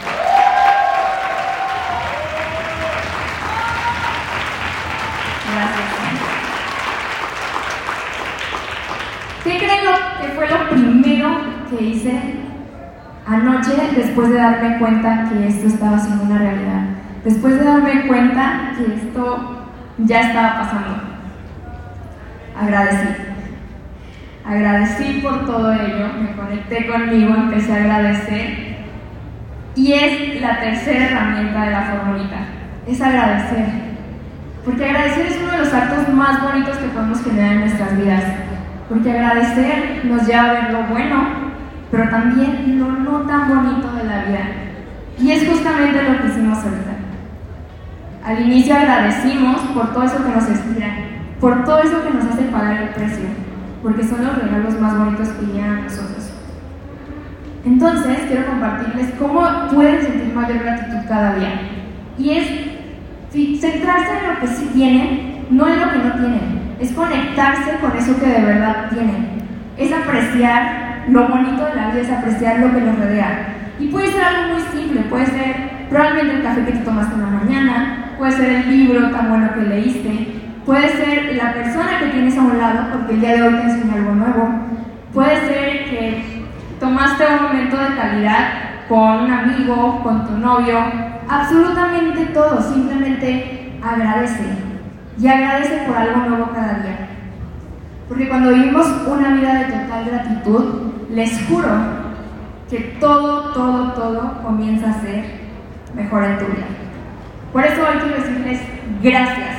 [5.55, 5.85] Gracias.
[9.45, 9.85] ¿Qué creen
[10.21, 11.29] que fue lo primero
[11.69, 12.19] que hice
[13.25, 16.81] anoche después de darme cuenta que esto estaba siendo una realidad?
[17.23, 19.67] Después de darme cuenta que esto
[19.99, 21.03] ya estaba pasando.
[22.59, 23.07] Agradecí.
[24.45, 28.75] Agradecí por todo ello, me conecté conmigo, empecé a agradecer.
[29.75, 32.37] Y es la tercera herramienta de la formulita,
[32.87, 33.84] es agradecer.
[34.65, 38.23] Porque agradecer es uno de los actos más bonitos que podemos generar en nuestras vidas.
[38.89, 41.23] Porque agradecer nos lleva a ver lo bueno,
[41.91, 44.45] pero también lo no tan bonito de la vida.
[45.19, 46.95] Y es justamente lo que hicimos ahorita.
[48.25, 50.87] Al inicio agradecimos por todo eso que nos inspira,
[51.39, 53.25] por todo eso que nos hace pagar el precio,
[53.83, 56.31] porque son los regalos más bonitos que llegan a nosotros.
[57.63, 61.61] Entonces, quiero compartirles cómo pueden sentir mayor gratitud cada día.
[62.17, 62.64] Y es
[63.59, 66.75] centrarse en lo que sí tienen, no en lo que no tienen.
[66.79, 69.27] Es conectarse con eso que de verdad tienen.
[69.77, 73.47] Es apreciar lo bonito de la vida, es apreciar lo que nos rodea.
[73.79, 77.21] Y puede ser algo muy simple, puede ser probablemente el café que te tomaste en
[77.21, 80.27] la mañana, puede ser el libro tan bueno que leíste,
[80.65, 83.63] puede ser la persona que tienes a un lado porque el día de hoy te
[83.63, 84.49] enseñó algo nuevo,
[85.13, 86.23] puede ser que
[86.79, 88.47] tomaste un momento de calidad
[88.87, 90.79] con un amigo, con tu novio,
[91.27, 94.43] absolutamente todo, simplemente agradece
[95.19, 97.07] y agradece por algo nuevo cada día.
[98.07, 101.69] Porque cuando vivimos una vida de total gratitud, les juro
[102.69, 105.23] que todo, todo, todo comienza a ser
[105.95, 106.65] mejor en tu vida.
[107.51, 108.61] Por eso hoy quiero decirles
[109.01, 109.55] gracias.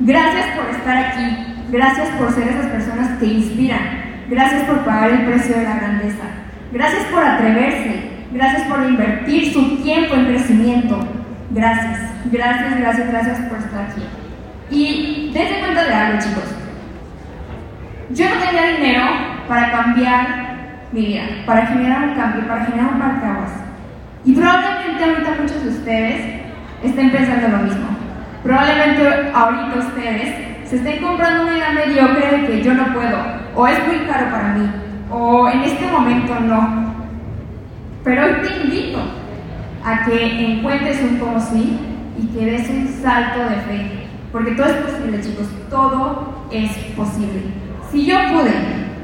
[0.00, 1.36] Gracias por estar aquí.
[1.70, 3.80] Gracias por ser esas personas que inspiran.
[4.28, 6.24] Gracias por pagar el precio de la grandeza.
[6.72, 8.09] Gracias por atreverse.
[8.32, 10.98] Gracias por invertir su tiempo en crecimiento.
[11.50, 14.02] Gracias, gracias, gracias, gracias por estar aquí.
[14.70, 16.44] Y dense cuenta de algo, chicos.
[18.10, 19.04] Yo no tenía dinero
[19.48, 20.50] para cambiar
[20.92, 23.50] mi vida, para generar un cambio, para generar un parteaguas.
[24.24, 26.42] Y probablemente ahorita muchos de ustedes
[26.84, 27.86] estén pensando lo mismo.
[28.44, 33.18] Probablemente ahorita ustedes se estén comprando una idea mediocre de que yo no puedo,
[33.56, 34.70] o es muy caro para mí,
[35.10, 36.89] o en este momento no.
[38.02, 38.98] Pero hoy te invito
[39.84, 41.78] a que encuentres un como sí
[42.18, 44.06] y que des un salto de fe.
[44.32, 47.42] Porque todo es posible, chicos, todo es posible.
[47.90, 48.52] Si yo pude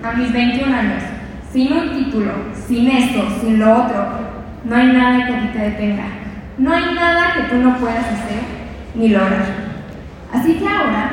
[0.03, 1.03] a mis 21 años,
[1.53, 2.33] sin un título,
[2.67, 4.07] sin esto, sin lo otro,
[4.65, 6.05] no hay nada que a ti te detenga.
[6.59, 8.41] No hay nada que tú no puedas hacer
[8.95, 9.45] ni lograr.
[10.33, 11.11] Así que ahora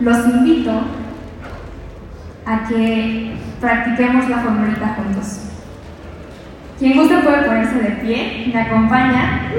[0.00, 0.72] los invito
[2.44, 5.48] a que practiquemos la formulita juntos.
[6.78, 9.50] Quien guste puede ponerse de pie, me acompaña.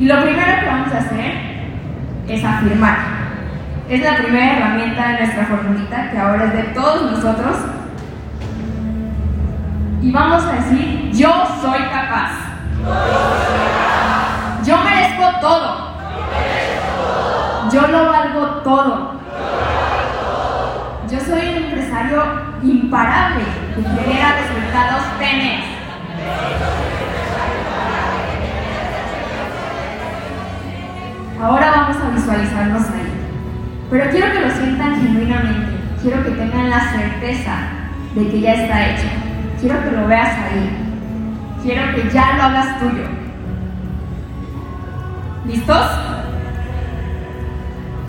[0.00, 1.32] Y lo primero que vamos a hacer
[2.26, 2.96] es afirmar.
[3.88, 7.56] Es la primera herramienta de nuestra formulita, que ahora es de todos nosotros.
[10.02, 11.30] Y vamos a decir, yo
[11.62, 12.32] soy capaz.
[14.66, 15.88] Yo merezco todo.
[17.72, 19.20] Yo lo valgo todo.
[21.08, 22.22] Yo soy un empresario
[22.64, 23.44] imparable
[23.76, 25.77] que genera resultados tenes.
[31.42, 33.12] Ahora vamos a visualizarnos ahí.
[33.90, 35.72] Pero quiero que lo sientan genuinamente.
[36.02, 37.56] Quiero que tengan la certeza
[38.14, 39.08] de que ya está hecho.
[39.60, 40.70] Quiero que lo veas ahí.
[41.62, 43.04] Quiero que ya lo hagas tuyo.
[45.46, 45.90] ¿Listos?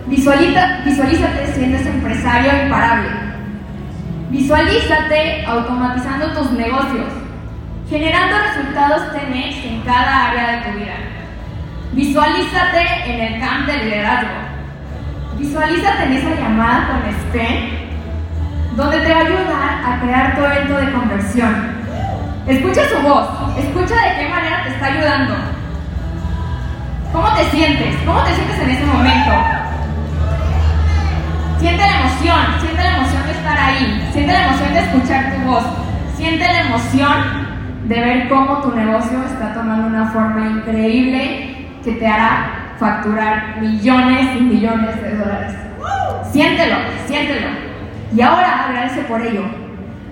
[0.07, 3.09] Visualiza, visualízate siendo ese empresario imparable.
[4.31, 7.07] Visualízate automatizando tus negocios,
[7.89, 10.93] generando resultados 10 en cada área de tu vida.
[11.93, 14.29] Visualízate en el camp de liderazgo.
[15.39, 17.89] Visualízate en esa llamada con SPEN,
[18.75, 21.79] donde te va a ayudar a crear tu evento de conversión.
[22.47, 23.27] Escucha su voz,
[23.57, 25.35] escucha de qué manera te está ayudando.
[27.11, 27.95] ¿Cómo te sientes?
[28.05, 29.31] ¿Cómo te sientes en ese momento?
[31.59, 35.41] Siente la emoción, siente la emoción de estar ahí, siente la emoción de escuchar tu
[35.41, 35.63] voz,
[36.15, 37.38] siente la emoción
[37.89, 44.27] de ver cómo tu negocio está tomando una forma increíble que te hará facturar millones
[44.37, 45.55] y millones de dólares.
[46.31, 46.75] Siéntelo,
[47.07, 47.47] siéntelo.
[48.15, 49.41] Y ahora agradece por ello.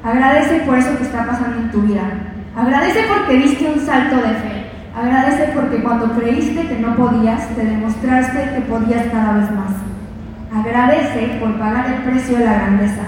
[0.03, 2.01] Agradece por eso que está pasando en tu vida.
[2.55, 4.71] Agradece porque diste un salto de fe.
[4.99, 10.65] Agradece porque cuando creíste que no podías, te demostraste que podías cada vez más.
[10.65, 13.03] Agradece por pagar el precio de la grandeza.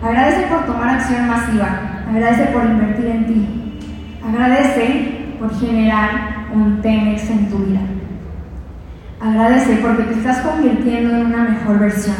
[0.00, 2.02] Agradece por tomar acción masiva.
[2.08, 3.62] Agradece por invertir en ti.
[4.28, 7.80] Agradece por generar un Tenex en tu vida.
[9.20, 12.16] Agradece porque te estás convirtiendo en una mejor versión.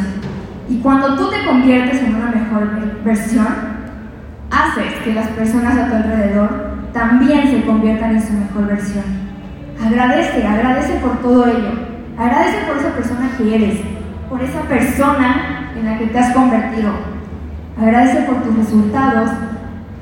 [0.69, 3.47] Y cuando tú te conviertes en una mejor versión,
[4.51, 9.03] haces que las personas a tu alrededor también se conviertan en su mejor versión.
[9.85, 11.71] Agradece, agradece por todo ello.
[12.17, 13.79] Agradece por esa persona que eres,
[14.29, 16.91] por esa persona en la que te has convertido.
[17.79, 19.29] Agradece por tus resultados.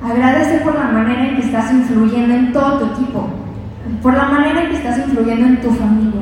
[0.05, 3.27] Agradece por la manera en que estás influyendo en todo tu equipo.
[4.03, 6.21] Por la manera en que estás influyendo en tu familia.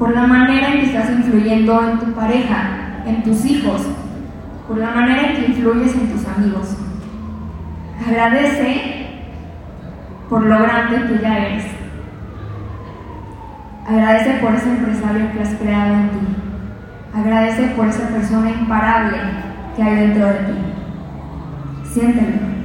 [0.00, 3.82] Por la manera en que estás influyendo en tu pareja, en tus hijos.
[4.66, 6.76] Por la manera en que influyes en tus amigos.
[8.04, 9.06] Agradece
[10.28, 11.64] por lo grande que ya eres.
[13.86, 16.26] Agradece por ese empresario que has creado en ti.
[17.14, 19.18] Agradece por esa persona imparable
[19.76, 20.54] que hay dentro de ti.
[21.84, 22.59] Siéntelo.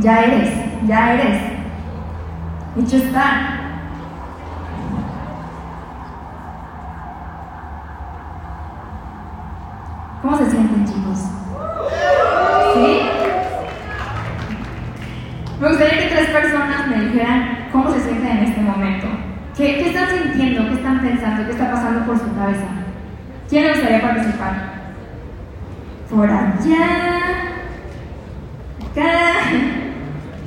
[0.00, 0.50] Ya eres,
[0.86, 1.42] ya eres.
[2.76, 3.60] Hecho está.
[10.22, 11.18] ¿Cómo se sienten, chicos?
[12.74, 13.00] ¿Sí?
[15.60, 19.06] Me gustaría que tres personas me dijeran cómo se sienten en este momento.
[19.56, 20.66] ¿Qué, qué están sintiendo?
[20.68, 21.44] ¿Qué están pensando?
[21.44, 22.66] ¿Qué está pasando por su cabeza?
[23.48, 24.74] ¿Quién le gustaría participar?
[26.10, 27.14] Por allá.
[28.90, 29.14] Acá.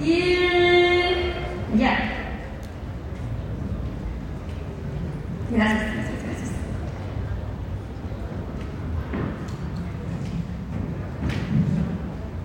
[0.02, 1.34] Y
[1.74, 1.98] allá.
[5.50, 6.50] Gracias, gracias, gracias.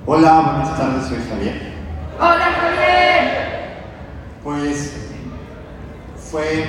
[0.07, 1.72] Hola, buenas tardes, soy Javier.
[2.18, 3.82] Hola, Javier.
[4.42, 5.11] Pues
[6.30, 6.64] fue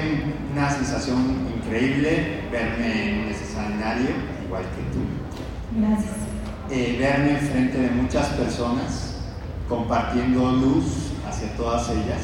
[0.52, 4.10] una sensación increíble verme en un escenario,
[4.46, 5.00] igual que tú.
[5.80, 6.14] Gracias.
[6.70, 8.30] Eh, verme frente de muchas
[9.68, 12.22] compartiendo luz hacia todas ellas.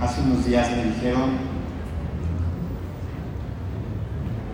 [0.00, 1.30] Hace unos días me dijeron,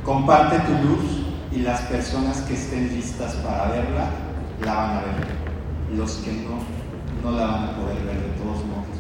[0.05, 4.11] comparte tu luz y las personas que estén listas para verla,
[4.65, 5.97] la van a ver.
[5.97, 6.61] Los que no,
[7.25, 8.99] no la van a poder ver de todos modos.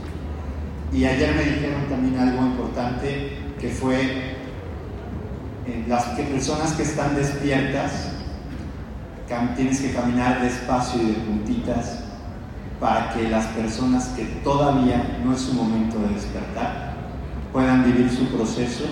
[0.90, 4.36] Y ayer me dijeron también algo importante que fue
[5.66, 8.17] eh, las personas que están despiertas
[9.56, 12.04] tienes que caminar despacio y de puntitas
[12.80, 16.94] para que las personas que todavía no es su momento de despertar
[17.52, 18.84] puedan vivir su proceso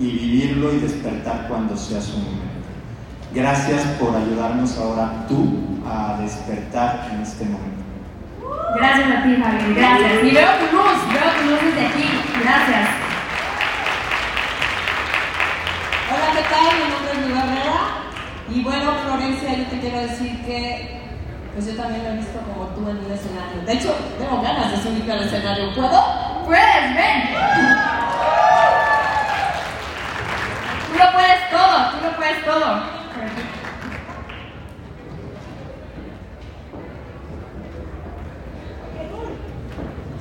[0.00, 2.42] y vivirlo y despertar cuando sea su momento.
[3.32, 7.84] Gracias por ayudarnos ahora tú a despertar en este momento.
[8.74, 9.74] Gracias a ti, Javier.
[9.74, 10.24] Gracias.
[10.24, 12.08] Y veo tu luz, veo tu luz desde aquí.
[12.42, 12.88] Gracias.
[16.10, 16.78] Hola, ¿qué tal?
[16.78, 17.98] Mi nombre es Nueva Herrera.
[18.50, 21.00] Y bueno, Florencia, yo te quiero decir que
[21.58, 23.62] pues yo también lo he visto como tú en un escenario.
[23.66, 25.74] De hecho, tengo ganas de subirme al escenario.
[25.74, 26.44] ¿Puedo?
[26.46, 27.34] Puedes, ven.
[30.86, 32.80] Tú lo puedes todo, tú lo puedes todo.
[33.12, 33.42] Por aquí.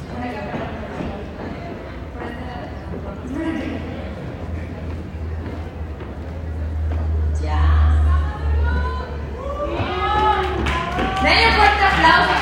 [0.09, 0.88] Por aquí, por aquí.
[2.13, 2.65] Por este lado.
[3.27, 3.65] Espérate.
[7.43, 7.59] Ya.
[11.23, 12.38] Denle un fuerte aplauso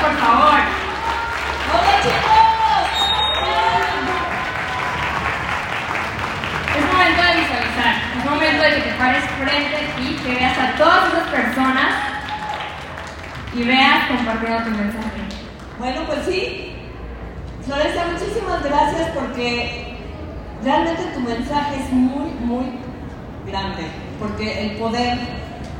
[9.38, 11.94] frente de ti, que veas a todas esas personas
[13.54, 15.20] y veas compartiendo tu mensaje.
[15.78, 16.72] Bueno, pues sí.
[17.64, 19.96] Florencia, muchísimas gracias porque
[20.62, 22.66] realmente tu mensaje es muy, muy
[23.46, 23.88] grande.
[24.18, 25.18] Porque el poder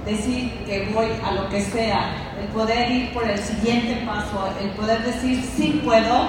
[0.05, 2.11] decir que voy a lo que sea,
[2.41, 6.29] el poder ir por el siguiente paso, el poder decir sí puedo,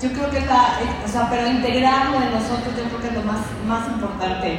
[0.00, 3.14] yo creo que es la, o sea, pero integrarlo en nosotros yo creo que es
[3.14, 4.58] lo más, más importante.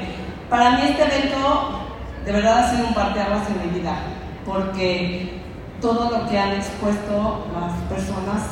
[0.50, 1.82] Para mí este evento
[2.24, 3.98] de verdad ha sido un parteaguas en mi vida,
[4.46, 5.42] porque
[5.82, 8.44] todo lo que han expuesto las personas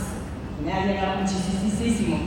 [0.63, 2.17] me ha llegado muchísimo.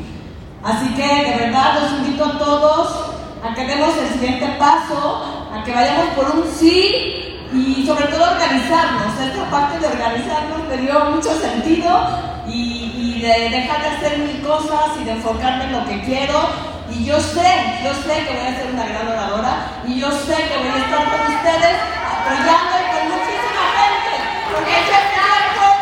[0.65, 5.63] Así que de verdad los invito a todos a que demos el siguiente paso, a
[5.63, 9.21] que vayamos por un sí y sobre todo organizarnos.
[9.21, 12.09] Esta parte de organizarnos me dio mucho sentido
[12.49, 16.78] y, y de dejar de hacer mil cosas y de enfocarme en lo que quiero.
[16.99, 17.51] Y yo sé,
[17.85, 19.55] yo sé que voy a ser una gran oradora
[19.87, 21.77] y yo sé que voy a estar con ustedes
[22.11, 24.15] apoyando y con muchísima gente,
[24.51, 25.79] porque yo sé que puedo.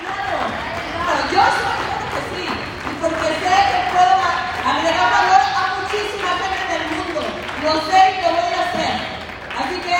[0.00, 0.40] Claro,
[1.04, 4.16] claro, yo sé claro que sí, y porque sé que puedo
[4.72, 7.20] agregar valor a muchísima gente del mundo.
[7.68, 8.92] Lo sé y lo voy a hacer.
[9.60, 9.98] Así que,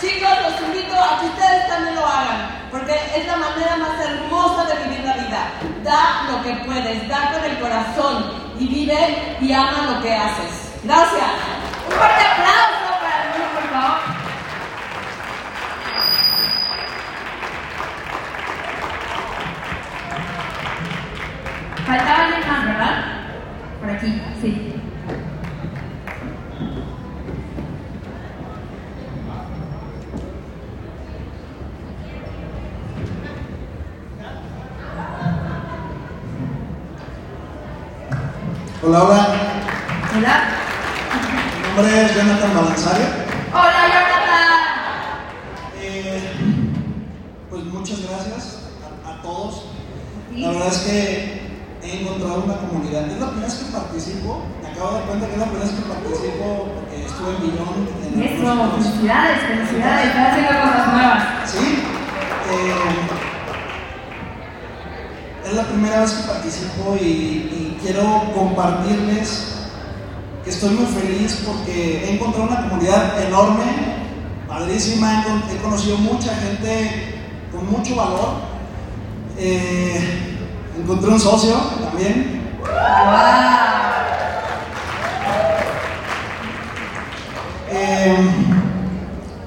[0.00, 2.40] chicos, los invito a que ustedes también lo hagan,
[2.72, 5.42] porque es la manera más hermosa de vivir la vida.
[5.84, 10.52] Da lo que puedes, da con el corazón y vive y ama lo que haces.
[10.84, 11.32] Gracias.
[11.88, 14.00] Un fuerte aplauso para el grupo, por favor.
[21.86, 23.04] Faltaba alguien más, ¿verdad?
[23.80, 24.74] Por aquí, sí.
[38.82, 39.28] Hola, hola.
[40.16, 40.42] Hola.
[41.60, 43.06] Mi nombre es Jonathan Balanzario.
[43.52, 44.50] Hola, Jonathan.
[45.80, 46.32] Eh,
[47.50, 48.58] pues muchas gracias
[49.06, 49.66] a, a todos.
[50.34, 51.40] La verdad es que
[51.82, 53.06] he encontrado una comunidad.
[53.10, 54.42] Es la primera vez que participo.
[54.62, 57.42] Me acabo de dar cuenta que es la primera vez que participo porque estuve en
[57.42, 57.88] Billón.
[58.14, 60.06] En Eso, algunos- felicidades, felicidades.
[60.08, 61.22] Estás haciendo cosas nuevas.
[61.50, 61.82] Sí.
[62.50, 62.74] eh,
[65.46, 69.56] es la primera vez que participo y, y quiero compartirles
[70.44, 73.64] que estoy muy feliz porque he encontrado una comunidad enorme,
[74.46, 77.20] padrísima, he con- he conocido mucha gente
[77.50, 78.34] con mucho valor.
[79.38, 80.36] Eh,
[80.78, 82.40] encontré un socio también.
[87.72, 88.16] Eh,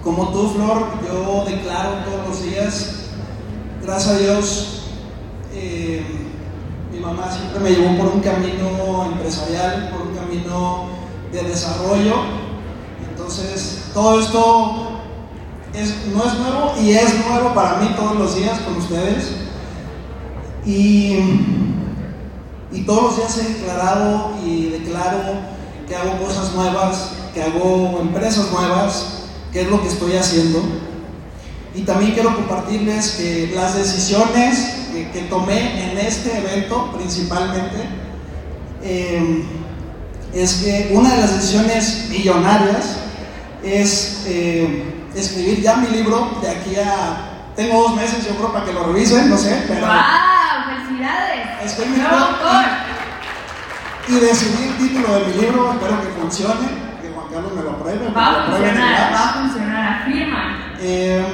[0.04, 3.10] como tú, Flor, yo declaro todos los días,
[3.82, 4.84] gracias a Dios,
[5.54, 6.06] eh,
[6.92, 10.90] mi mamá siempre me llevó por un camino empresarial, por un camino
[11.32, 12.16] de desarrollo.
[13.10, 15.02] Entonces, todo esto
[15.74, 19.32] es, no es nuevo y es nuevo para mí todos los días con ustedes.
[20.66, 21.63] Y,
[22.74, 25.20] y todos los días he declarado y declaro
[25.88, 30.62] que hago cosas nuevas, que hago empresas nuevas, que es lo que estoy haciendo.
[31.76, 34.80] Y también quiero compartirles que las decisiones
[35.14, 37.78] que, tomé en este evento principalmente
[38.84, 39.44] eh,
[40.34, 42.98] es que una de las decisiones millonarias
[43.64, 44.84] es eh,
[45.16, 47.52] escribir ya mi libro de aquí a...
[47.56, 49.86] Tengo dos meses, yo creo, para que lo revisen, no sé, pero...
[49.86, 50.33] ¡Wow!
[51.04, 51.90] ¡Felicidades!
[51.90, 52.66] Mismo- autor.
[54.08, 56.68] Y decidí el título de mi libro, espero que funcione,
[57.02, 58.10] que Juan Carlos me lo apruebe.
[58.10, 60.58] Va a funcionar, va a funcionar, afirma.
[60.80, 61.26] Eh,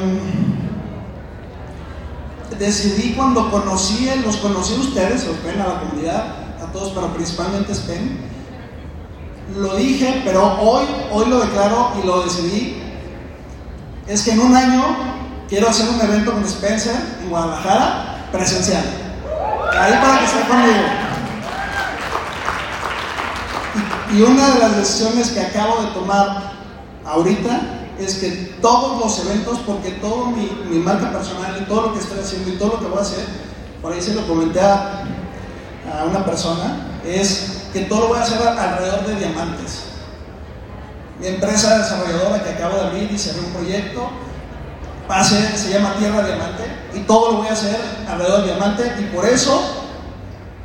[2.58, 6.26] decidí cuando conocí, los conocí a ustedes, a Spen, a la comunidad,
[6.62, 8.20] a todos, pero principalmente a Spen.
[9.58, 12.84] Lo dije, pero hoy, hoy lo declaro y lo decidí.
[14.08, 14.84] Es que en un año
[15.48, 18.84] quiero hacer un evento con Spencer en Guadalajara, presencial.
[19.78, 21.10] Ahí para que esté conmigo.
[24.12, 26.52] Y una de las decisiones que acabo de tomar
[27.06, 27.62] ahorita
[28.00, 28.30] es que
[28.62, 32.50] todos los eventos, porque todo mi, mi marca personal y todo lo que estoy haciendo
[32.50, 33.26] y todo lo que voy a hacer,
[33.82, 35.04] por ahí se lo comenté a,
[36.00, 39.84] a una persona, es que todo lo voy a hacer alrededor de diamantes.
[41.20, 44.10] Mi empresa desarrolladora que acabo de abrir y cerré un proyecto,
[45.10, 48.48] va a ser, se llama Tierra Diamante, y todo lo voy a hacer alrededor de
[48.54, 49.88] diamante, y por eso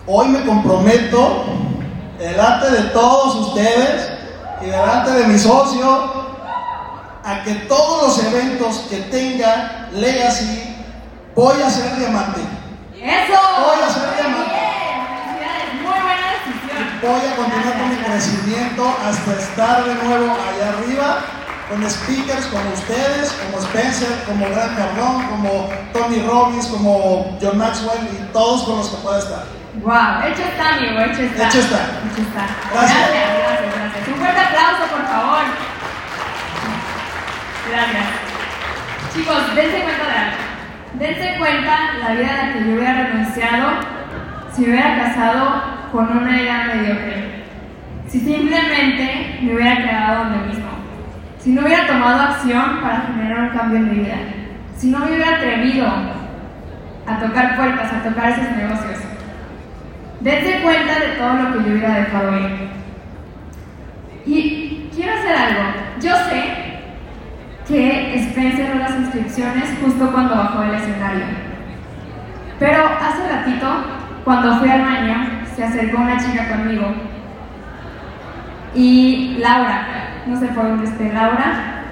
[0.06, 1.44] hoy me comprometo
[2.18, 4.10] delante de todos ustedes
[4.60, 6.24] y delante de mi socio
[7.24, 10.76] a que todos los eventos que tenga Legacy
[11.34, 12.40] voy a ser diamante.
[12.94, 13.40] ¡Eso!
[13.64, 14.60] Voy a ser diamante.
[15.82, 17.00] Muy buena decisión.
[17.02, 21.18] Voy a continuar con mi crecimiento hasta estar de nuevo allá arriba,
[21.74, 27.98] con speakers como ustedes, como Spencer, como Gran Cardón, como Tony Robbins, como John Maxwell
[28.12, 29.44] y todos con los que pueda estar.
[29.82, 31.48] Wow, hecho está, amigo, hecho está.
[31.48, 31.82] Hecho está.
[32.06, 32.46] Hecho está.
[32.72, 32.98] Gracias.
[32.98, 34.08] Gracias, gracias, gracias.
[34.08, 35.44] Un fuerte aplauso, por favor.
[37.70, 38.04] Gracias.
[39.14, 40.36] Chicos, dense cuenta de algo.
[40.94, 43.68] Dense cuenta la vida a la que yo hubiera renunciado
[44.54, 47.44] si me hubiera casado con una idea mediocre.
[48.06, 50.73] Si simplemente me hubiera quedado donde mismo.
[51.44, 54.14] Si no hubiera tomado acción para generar un cambio en mi vida.
[54.78, 55.86] Si no me hubiera atrevido
[57.06, 59.00] a tocar puertas, a tocar esos negocios.
[60.20, 62.68] Dense cuenta de todo lo que yo hubiera dejado ir.
[64.24, 65.62] Y quiero hacer algo.
[66.00, 66.44] Yo sé
[67.68, 71.26] que Spencer cerró las inscripciones justo cuando bajó del escenario.
[72.58, 73.68] Pero hace ratito,
[74.24, 76.86] cuando fui al baño, se acercó una chica conmigo.
[78.74, 81.82] Y Laura, no sé por dónde esté Laura.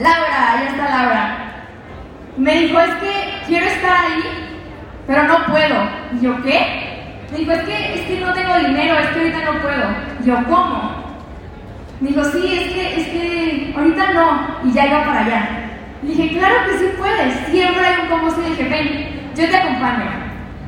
[0.00, 1.36] Laura, ahí está Laura.
[2.36, 4.22] Me dijo, es que quiero estar ahí,
[5.06, 5.88] pero no puedo.
[6.12, 7.20] Y yo, ¿qué?
[7.32, 9.84] Me dijo, es que, es que no tengo dinero, es que ahorita no puedo.
[10.22, 11.08] Y yo, ¿cómo?
[12.00, 14.58] Me dijo, sí, es que, es que ahorita no.
[14.64, 15.48] Y ya iba para allá.
[16.02, 18.40] Le dije, claro que sí puedes, siempre hay un cómo sí.
[18.42, 20.04] Le dije, ven, yo te acompaño.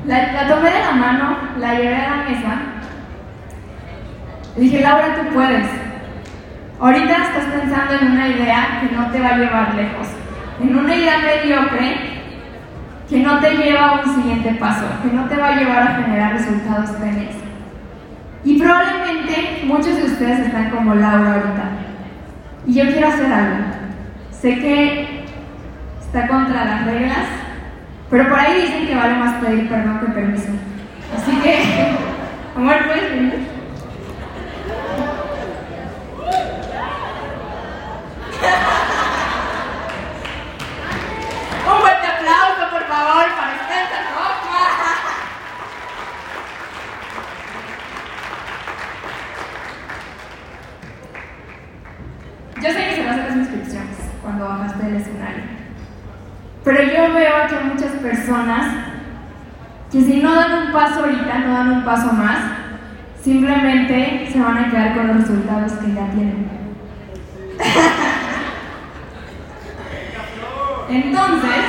[0.06, 2.79] La, la tomé de la mano, la llevé a la mesa.
[4.56, 5.66] Le dije, Laura, tú puedes.
[6.80, 10.08] Ahorita estás pensando en una idea que no te va a llevar lejos.
[10.60, 11.96] En una idea mediocre
[13.08, 15.94] que no te lleva a un siguiente paso, que no te va a llevar a
[15.96, 17.34] generar resultados plenos.
[18.44, 21.64] Y probablemente muchos de ustedes están como Laura ahorita.
[22.66, 23.64] Y yo quiero hacer algo.
[24.30, 25.24] Sé que
[26.00, 27.26] está contra las reglas,
[28.10, 30.48] pero por ahí dicen que vale más pedir perdón que permiso.
[31.16, 31.62] Así que,
[32.56, 33.60] amor, ¿puedes venir?
[41.66, 44.70] Un fuerte aplauso, por favor, para Spencer Hoffman.
[52.62, 55.44] Yo sé que se van a hacer las inscripciones cuando bajaste del escenario.
[56.70, 58.64] Pero yo veo que muchas personas
[59.90, 62.38] que si no dan un paso ahorita, no dan un paso más,
[63.20, 66.48] simplemente se van a quedar con los resultados que ya tienen.
[70.90, 71.64] Entonces,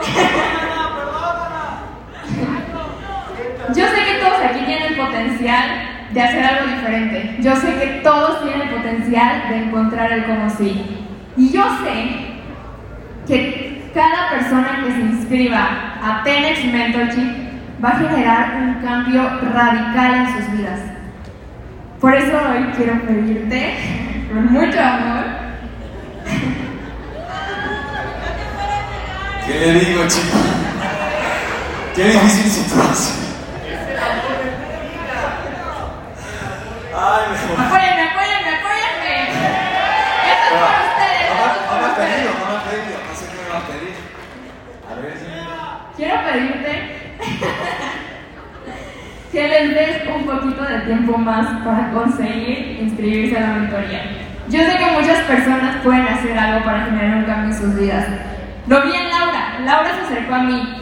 [3.74, 5.70] yo sé que todos aquí tienen potencial
[6.12, 7.36] de hacer algo diferente.
[7.40, 11.06] Yo sé que todos tienen potencial de encontrar el como sí.
[11.38, 12.26] Y yo sé
[13.26, 17.50] que cada persona que se inscriba a Tenex Mentorship
[17.82, 19.22] va a generar un cambio
[19.52, 20.80] radical en sus vidas.
[22.00, 23.74] Por eso hoy quiero pedirte,
[24.32, 25.24] con mucho amor,
[29.46, 30.38] ¿Qué le digo, chico?
[31.96, 33.16] Qué difícil situación.
[36.96, 39.14] Ay, me apóyenme, apóyenme, apóyenme.
[40.30, 41.26] Esto es para ustedes.
[41.30, 42.38] No, esto es no me para ha pedido, ustedes.
[42.38, 42.96] no me ha pedido.
[43.08, 43.94] No sé qué me va a pedir.
[44.88, 45.26] A ver si.
[45.96, 46.72] Quiero pedirte
[49.32, 54.02] que les des un poquito de tiempo más para conseguir inscribirse a la mentoría.
[54.48, 58.06] Yo sé que muchas personas pueden hacer algo para generar un cambio en sus vidas.
[58.66, 60.76] Lo vi en Laura, Laura se acercó a mí.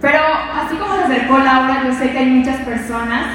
[0.00, 0.20] Pero
[0.54, 3.26] así como se acercó Laura, yo sé que hay muchas personas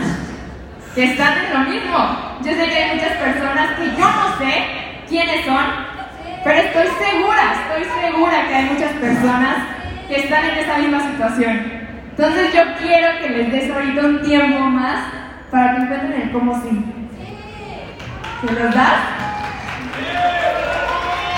[0.93, 1.97] que están en lo mismo.
[2.43, 4.65] Yo sé que hay muchas personas que yo no sé
[5.09, 5.65] quiénes son,
[6.43, 9.55] pero estoy segura, estoy segura que hay muchas personas
[10.07, 11.82] que están en esa misma situación.
[12.15, 14.99] Entonces yo quiero que les des ahorita un tiempo más
[15.49, 16.69] para que encuentren el cómo sí.
[18.39, 18.99] ¿Se los das?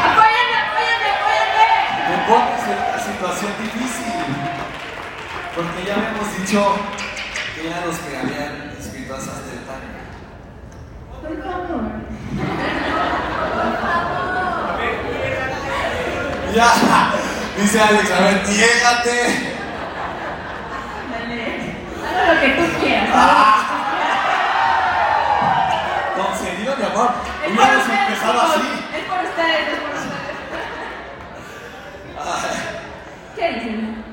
[0.03, 1.67] ¡Apóyenme, apóyenme, apóyenme!
[2.09, 4.19] Me pones en una situación difícil.
[5.55, 6.75] Porque ya habíamos dicho
[7.55, 10.03] que eran los que habían escrito a esas del tanque.
[11.21, 11.83] Por favor.
[16.53, 16.69] Ya,
[17.61, 19.54] dice Alex, a ver, niégate.
[22.15, 23.09] Lo que tú quieras.
[23.17, 23.65] Ah.
[26.15, 27.09] Concedido, mi amor.
[27.45, 28.61] Hubiéramos empezado así.
[28.95, 30.15] Es por ustedes, es por ustedes.
[33.35, 34.03] ¿Qué dicen?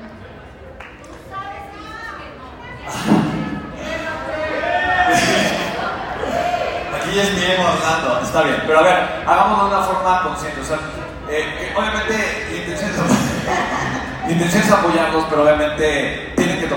[6.95, 8.63] Aquí es mi ego hablando, está bien.
[8.67, 10.61] Pero a ver, hagámoslo de una forma consciente.
[10.61, 10.77] O sea,
[11.29, 12.91] eh, eh, obviamente, mi intención
[14.65, 16.32] es, apoyarlos, pero obviamente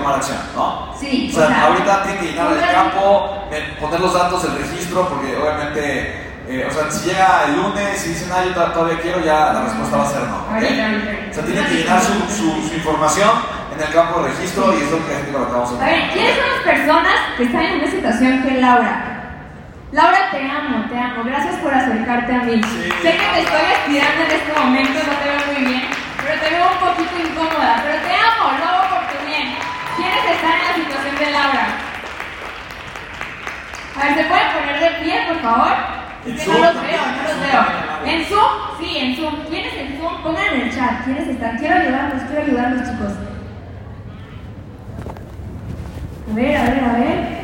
[0.07, 0.93] tomar acción, ¿no?
[0.99, 3.47] Sí, O sea, o sea, ahorita tienen que llenar el campo,
[3.79, 8.09] poner los datos del registro, porque obviamente eh, o sea, si llega el lunes y
[8.09, 10.37] dicen, ah, yo todavía quiero, ya la respuesta va a ser no.
[10.47, 10.63] ¿ok?
[11.29, 13.29] O sea, tiene que llenar su, su, su información
[13.75, 15.71] en el campo de registro y es lo que la gente con lo que vamos
[15.75, 19.17] a A ver, ¿quiénes son las personas que están en una situación que Laura?
[19.91, 21.23] Laura, te amo, te amo.
[21.23, 22.61] Gracias por acercarte a mí.
[22.63, 25.83] Sé que te estoy estirando en este momento, no te veo muy bien,
[26.23, 27.83] pero te veo un poquito incómoda.
[27.83, 29.55] Pero te amo, lo hago por tu bien.
[29.95, 31.65] ¿Quiénes están en la situación de Laura?
[33.95, 35.97] A ver, ¿se pueden poner de pie, por favor?
[36.27, 37.87] En Es que Zoom no los veo, no los veo.
[38.05, 38.51] ¿En Zoom?
[38.79, 39.35] Sí, en Zoom.
[39.49, 40.23] ¿Quiénes en Zoom?
[40.23, 41.03] Pongan en el chat.
[41.03, 41.57] ¿Quiénes están?
[41.57, 43.13] Quiero ayudarlos, quiero ayudarlos, chicos.
[46.31, 47.37] A ver, a ver, a ver.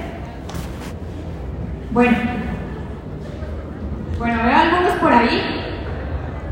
[1.91, 2.18] Bueno.
[4.18, 5.60] Bueno, veo algunos por ahí.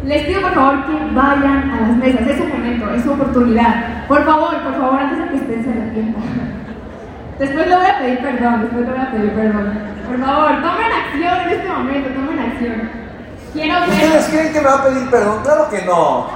[0.03, 2.27] Les pido por favor que vayan a las mesas.
[2.27, 4.07] Es su momento, es su oportunidad.
[4.07, 6.19] Por favor, por favor, antes de que estén se arrepienta.
[7.39, 9.73] Después le voy a pedir perdón, después le voy a pedir perdón.
[10.07, 12.89] Por favor, tomen acción en este momento, tomen acción.
[13.53, 13.89] Quiero ver.
[13.89, 15.43] ¿Ustedes creen que me va a pedir perdón?
[15.43, 16.27] Claro que no.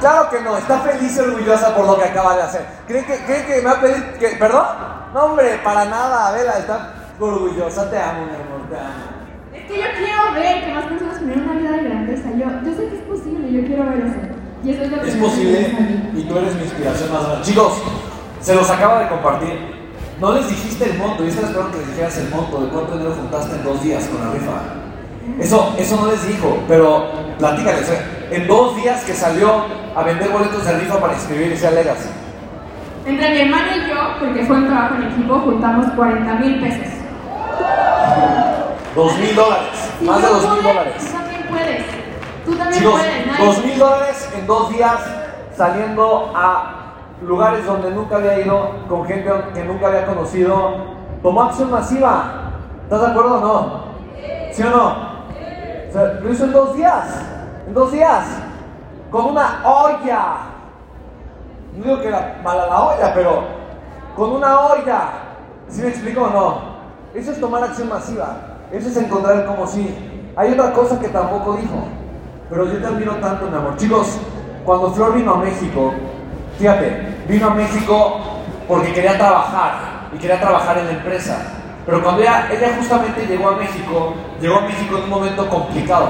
[0.00, 0.56] Claro que no.
[0.56, 2.66] Está feliz y orgullosa por lo que acaba de hacer.
[2.86, 4.66] ¿Creen que, creen que me va a pedir que, perdón?
[5.14, 6.32] No, hombre, para nada.
[6.32, 7.90] Vela, está orgullosa.
[7.90, 9.18] Te amo, mi amor, te amo.
[9.54, 12.28] Es que yo quiero ver que más personas tengan una vida de grandeza.
[12.30, 14.38] Yo, yo sé que es posible, yo quiero ver eso.
[14.62, 17.44] Y eso es lo que Es posible y tú eres mi inspiración más grande.
[17.44, 17.82] Chicos,
[18.40, 19.77] se los acaba de compartir.
[20.20, 21.22] No les dijiste el monto.
[21.22, 24.04] Yo estaba esperando que les dijeras el monto de cuánto dinero juntaste en dos días
[24.06, 24.52] con la rifa.
[25.38, 27.06] Eso, eso no les dijo, pero
[27.38, 27.88] platícales.
[27.90, 28.28] ¿eh?
[28.32, 29.64] En dos días que salió
[29.94, 32.08] a vender boletos de rifa para inscribirse a Legacy.
[33.06, 36.92] Entre mi hermano y yo, porque fue un trabajo en equipo, juntamos 40 mil pesos.
[38.94, 39.68] Dos mil dólares.
[39.98, 40.94] Si Más de dos mil dólares.
[40.98, 41.84] Tú también puedes.
[42.44, 43.38] Tú también Chicos, puedes.
[43.38, 44.96] dos mil dólares en dos días
[45.56, 46.77] saliendo a
[47.22, 50.98] lugares donde nunca había ido, con gente que nunca había conocido.
[51.22, 52.52] Tomó acción masiva.
[52.84, 53.82] ¿Estás de acuerdo o no?
[54.52, 54.86] ¿Sí o no?
[55.94, 57.26] O lo hizo en dos días.
[57.66, 58.24] En dos días.
[59.10, 60.36] Con una olla.
[61.76, 63.42] No digo que era mala la olla, pero
[64.16, 65.08] con una olla.
[65.68, 66.58] ¿Sí me explico o no?
[67.14, 68.36] Eso es tomar acción masiva.
[68.70, 70.32] Eso es encontrar el como sí.
[70.36, 71.84] Hay otra cosa que tampoco dijo.
[72.48, 73.76] Pero yo te admiro tanto, mi amor.
[73.76, 74.18] Chicos,
[74.64, 75.92] cuando Flor vino a México,
[76.58, 78.20] fíjate, vino a México
[78.66, 81.38] porque quería trabajar y quería trabajar en la empresa.
[81.84, 86.08] Pero cuando ella, ella justamente llegó a México, llegó a México en un momento complicado.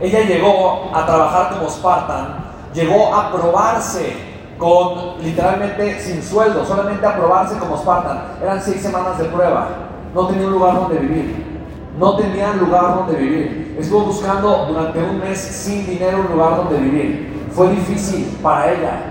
[0.00, 2.36] Ella llegó a trabajar como Spartan,
[2.72, 4.16] llegó a probarse
[4.58, 8.22] con literalmente sin sueldo, solamente a probarse como Spartan.
[8.42, 9.68] Eran seis semanas de prueba.
[10.14, 11.60] No tenía un lugar donde vivir.
[11.98, 13.76] No tenía lugar donde vivir.
[13.78, 17.46] Estuvo buscando durante un mes sin dinero un lugar donde vivir.
[17.50, 19.09] Fue difícil para ella.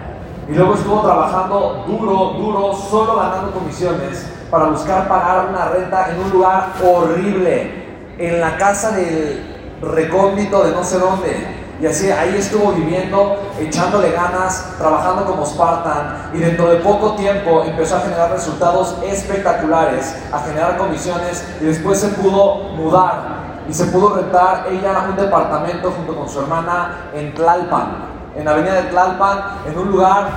[0.50, 6.24] Y luego estuvo trabajando duro, duro, solo ganando comisiones para buscar pagar una renta en
[6.24, 7.86] un lugar horrible,
[8.18, 11.60] en la casa del recóndito de no sé dónde.
[11.80, 16.32] Y así ahí estuvo viviendo, echándole ganas, trabajando como Spartan.
[16.34, 21.48] Y dentro de poco tiempo empezó a generar resultados espectaculares, a generar comisiones.
[21.62, 23.40] Y después se pudo mudar
[23.70, 28.09] y se pudo rentar ella un departamento junto con su hermana en Tlalpan,
[28.40, 29.38] en la avenida de Tlalpan,
[29.70, 30.28] en un lugar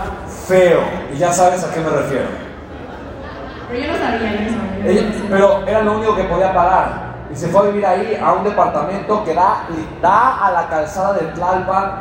[0.47, 0.81] feo.
[1.15, 2.27] Y ya sabes a qué me refiero.
[3.71, 4.49] Pero yo no sabía.
[4.85, 7.13] Ella- pero era lo único que podía pagar.
[7.33, 9.65] Y se fue a vivir ahí a un departamento que da,
[10.03, 11.93] da a la calzada de Tlalpan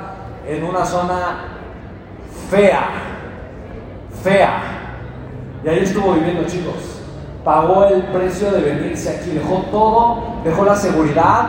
[0.47, 1.37] en una zona
[2.49, 2.83] fea.
[4.23, 4.61] Fea.
[5.63, 6.99] Y ahí estuvo viviendo, chicos.
[7.45, 9.31] Pagó el precio de venirse aquí.
[9.31, 11.45] Dejó todo, dejó la seguridad,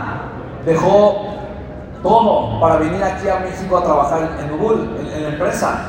[0.65, 1.27] dejó
[2.03, 5.81] todo para venir aquí a México a trabajar en Ubul, en, en la empresa.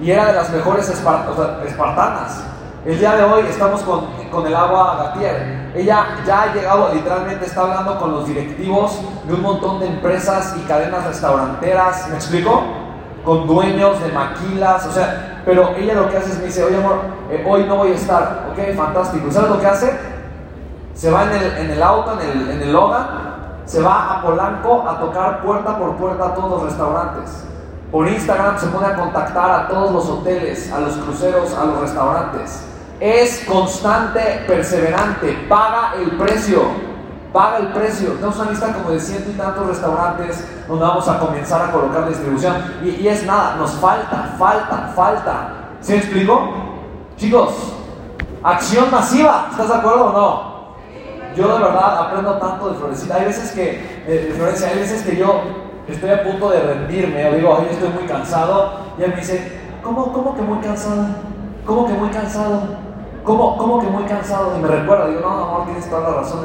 [0.00, 2.44] Y era de las mejores espartanas.
[2.84, 5.70] El día de hoy estamos con, con el agua Gatier.
[5.74, 10.56] Ella ya ha llegado, literalmente está hablando con los directivos de un montón de empresas
[10.58, 12.08] y cadenas restauranteras.
[12.08, 12.60] ¿Me explico?
[13.24, 16.76] Con dueños de maquilas, o sea, pero ella lo que hace es me dice, oye
[16.76, 19.28] amor, eh, hoy no voy a estar, ok, fantástico.
[19.28, 19.96] ¿Y ¿Sabes lo que hace?
[20.92, 23.31] Se va en el, en el auto, en el, en el Logan,
[23.64, 27.44] se va a Polanco a tocar puerta por puerta a todos los restaurantes.
[27.90, 31.80] Por Instagram se pone a contactar a todos los hoteles, a los cruceros, a los
[31.80, 32.64] restaurantes.
[32.98, 36.62] Es constante, perseverante, paga el precio,
[37.32, 38.12] paga el precio.
[38.12, 42.08] Tenemos una lista como de ciento y tantos restaurantes donde vamos a comenzar a colocar
[42.08, 42.56] distribución.
[42.82, 45.48] Y, es nada, nos falta, falta, falta.
[45.80, 46.48] ¿Se me explico?
[47.16, 47.74] Chicos,
[48.42, 50.51] acción masiva, ¿estás de acuerdo o no?
[51.36, 53.16] Yo de verdad aprendo tanto de Florecita.
[53.16, 55.40] Hay veces que, Florencia, hay veces que yo
[55.88, 58.72] estoy a punto de rendirme o digo, ay, estoy muy cansado.
[58.98, 61.06] Y él me dice, ¿cómo, cómo que muy cansado?
[61.66, 62.60] ¿Cómo que muy cansado?
[63.24, 64.56] ¿Cómo, ¿Cómo que muy cansado?
[64.56, 66.40] Y me recuerda, digo, no, amor, tienes toda la razón.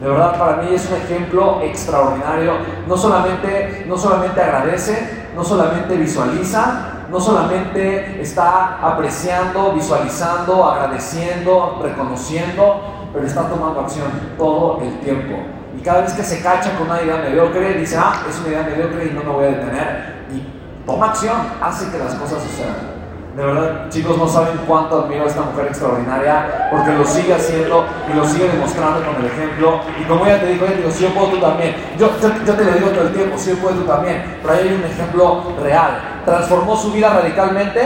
[0.00, 2.52] De verdad, para mí es un ejemplo extraordinario.
[2.86, 12.80] No solamente, no solamente agradece, no solamente visualiza, no solamente está apreciando, visualizando, agradeciendo, reconociendo,
[13.12, 15.36] pero está tomando acción todo el tiempo.
[15.76, 18.62] Y cada vez que se cacha con una idea mediocre, dice, ah, es una idea
[18.62, 20.16] mediocre y no me voy a detener.
[20.32, 22.96] Y toma acción, hace que las cosas sucedan.
[23.36, 27.84] De verdad, chicos, no saben cuánto admiro a esta mujer extraordinaria porque lo sigue haciendo
[28.10, 29.80] y lo sigue demostrando con el ejemplo.
[30.00, 31.76] Y como ella te dijo, ella dijo, si yo puedo, tú también.
[31.98, 34.38] Yo, yo, yo te lo digo todo el tiempo, si yo puedo, tú también.
[34.40, 36.22] Pero ahí hay un ejemplo real.
[36.24, 37.82] Transformó su vida radicalmente,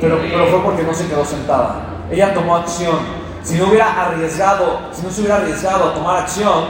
[0.00, 1.76] pero, pero fue porque no se quedó sentada.
[2.10, 2.96] Ella tomó acción.
[3.42, 6.64] Si no hubiera arriesgado, si no se hubiera arriesgado a tomar acción,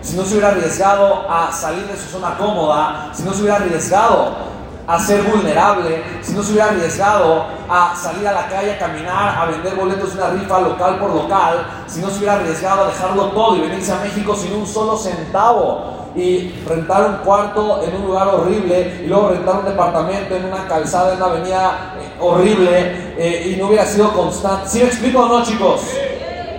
[0.00, 3.56] si no se hubiera arriesgado a salir de su zona cómoda, si no se hubiera
[3.56, 4.54] arriesgado
[4.86, 9.38] a ser vulnerable, si no se hubiera arriesgado a salir a la calle a caminar,
[9.38, 12.86] a vender boletos de una rifa local por local, si no se hubiera arriesgado a
[12.88, 17.96] dejarlo todo y venirse a México sin un solo centavo y rentar un cuarto en
[17.96, 22.16] un lugar horrible y luego rentar un departamento en una calzada, en una avenida eh,
[22.20, 24.68] horrible eh, y no hubiera sido constante.
[24.68, 25.80] ¿Sí me explico o no, chicos?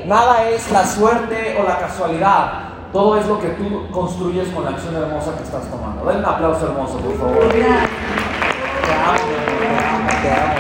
[0.08, 2.51] Nada es la suerte o la casualidad.
[2.93, 6.06] Todo es lo que tú construyes con la acción hermosa que estás tomando.
[6.06, 7.47] Den un aplauso hermoso, por favor.
[7.47, 7.89] Gracias.
[8.86, 9.18] Te amo,
[9.60, 10.53] te amo, te amo.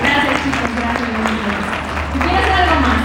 [0.00, 1.60] Gracias chicos, gracias amigos.
[2.14, 3.00] Y quiero hacer algo más.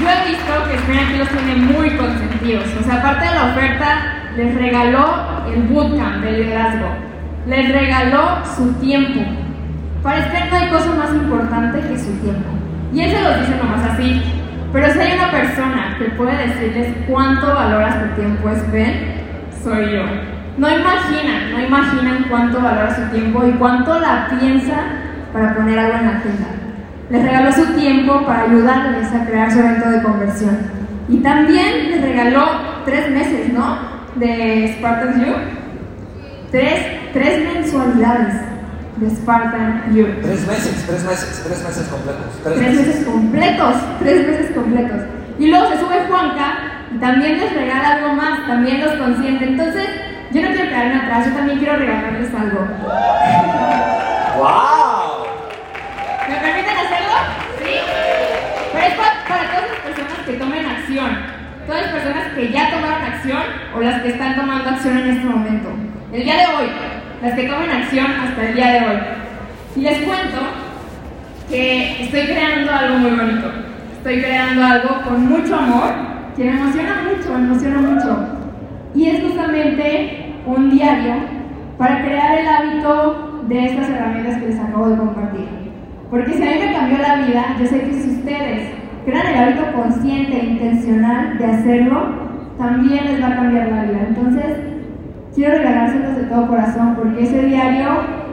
[0.00, 2.64] Yo he visto que Spring aquí los tiene muy consentidos.
[2.80, 3.88] O sea, aparte de la oferta,
[4.34, 5.14] les regaló
[5.46, 6.86] el bootcamp de liderazgo.
[7.46, 9.20] Les regaló su tiempo.
[10.02, 12.48] Para Spring no hay cosa más importante que su tiempo.
[12.94, 14.41] Y él se los dice nomás así.
[14.72, 18.94] Pero si hay una persona que puede decirles cuánto valoras tu tiempo, Spring,
[19.62, 20.02] soy yo.
[20.56, 24.74] No imaginan, no imaginan cuánto valora su tiempo y cuánto la piensa
[25.32, 26.46] para poner algo en la agenda.
[27.10, 30.58] Les regaló su tiempo para ayudarles a crear su evento de conversión.
[31.08, 32.44] Y también les regaló
[32.86, 33.76] tres meses, ¿no?
[34.14, 35.34] De Spartan You.
[36.50, 38.51] Tres, tres mensualidades
[38.96, 40.06] de Spartan You.
[40.22, 42.26] Tres meses, tres meses, tres meses completos.
[42.44, 42.86] Tres, Tres meses.
[42.86, 45.00] meses completos, tres meses completos.
[45.38, 46.54] Y luego se sube Juanca
[46.94, 49.44] y también les regala algo más, también los consiente.
[49.46, 49.88] Entonces,
[50.30, 52.66] yo no quiero quedarme atrás, yo también quiero regalarles algo.
[54.38, 55.26] ¡Wow!
[56.28, 57.16] ¿Me permiten hacerlo?
[57.58, 57.74] ¿Sí?
[58.72, 61.10] Pero es pa- para todas las personas que tomen acción.
[61.66, 63.42] Todas las personas que ya tomaron acción
[63.76, 65.68] o las que están tomando acción en este momento.
[66.12, 66.66] El día de hoy.
[67.22, 68.96] Las que tomen acción hasta el día de hoy.
[69.76, 70.40] Y les cuento
[71.48, 73.46] que estoy creando algo muy bonito.
[73.98, 75.92] Estoy creando algo con mucho amor,
[76.36, 78.26] que me emociona mucho, me emociona mucho.
[78.96, 81.14] Y es justamente un diario
[81.78, 85.46] para crear el hábito de estas herramientas que les acabo de compartir.
[86.10, 88.68] Porque si a mí me cambió la vida, yo sé que si ustedes
[89.04, 94.06] crean el hábito consciente e intencional de hacerlo, también les va a cambiar la vida.
[94.08, 94.71] Entonces,
[95.34, 97.88] quiero regalárselos de todo corazón porque ese diario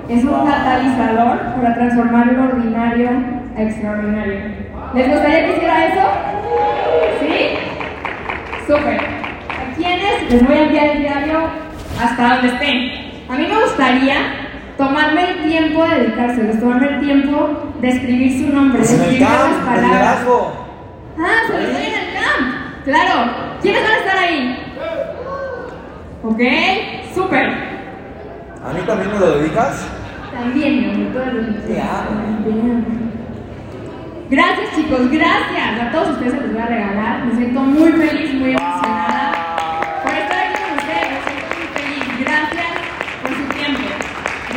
[0.09, 3.09] es un catalizador para transformar lo ordinario
[3.55, 4.39] a extraordinario.
[4.93, 6.01] ¿Les gustaría que hiciera eso?
[7.19, 8.65] ¿Sí?
[8.67, 8.99] Súper.
[8.99, 11.39] ¿A quiénes les voy a enviar el diario
[12.01, 13.09] hasta donde estén?
[13.29, 14.15] A mí me gustaría
[14.77, 19.65] tomarme el tiempo de dedicárselos, tomarme el tiempo de escribir su nombre, de escribir las
[19.65, 20.17] palabras.
[21.19, 22.83] Ah, se los doy en el camp.
[22.85, 23.31] Claro.
[23.61, 24.58] ¿Quiénes van a estar ahí?
[26.21, 26.41] Ok,
[27.15, 27.47] súper.
[27.47, 29.87] ¿A mí también me lo dedicas?
[30.33, 32.83] También, mi amor, todo lo que Te amo.
[34.29, 35.79] Gracias, chicos, gracias.
[35.81, 37.25] A todos ustedes se les voy a regalar.
[37.25, 39.31] Me siento muy feliz, muy emocionada
[40.03, 41.07] por estar aquí con ustedes.
[41.09, 42.03] Me siento muy feliz.
[42.19, 42.71] Gracias
[43.21, 43.87] por su tiempo.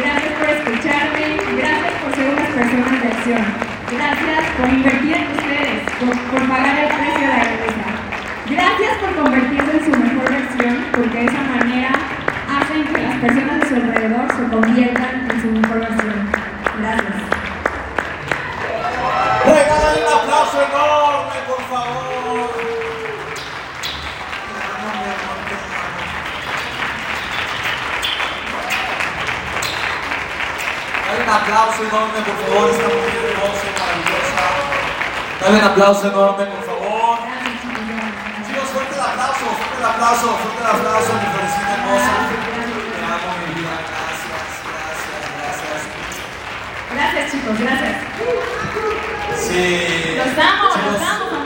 [0.03, 1.25] Gracias por escucharme.
[1.63, 3.45] Gracias por ser unas personas de acción.
[3.93, 7.87] Gracias por invertir en ustedes, por, por pagar el precio de la grandeza.
[8.51, 9.82] Gracias por convertirse en
[10.71, 11.91] porque de esa manera
[12.49, 16.31] hacen que las personas de su alrededor se conviertan en su versión.
[16.79, 17.23] Gracias.
[19.45, 22.51] Regálale un aplauso enorme, por favor.
[31.09, 32.89] Dale un aplauso enorme, por favor, esta.
[35.45, 36.72] Dale un aplauso enorme, por favor.
[39.83, 42.15] el aplauso, fuerte el aplauso, mi florecita hermosa.
[42.95, 43.75] Te amo, mi vida.
[43.91, 45.83] Gracias, gracias, gracias.
[46.95, 47.97] Gracias, chicos, gracias.
[49.43, 50.15] Sí.
[50.17, 51.42] Los amo, los amo.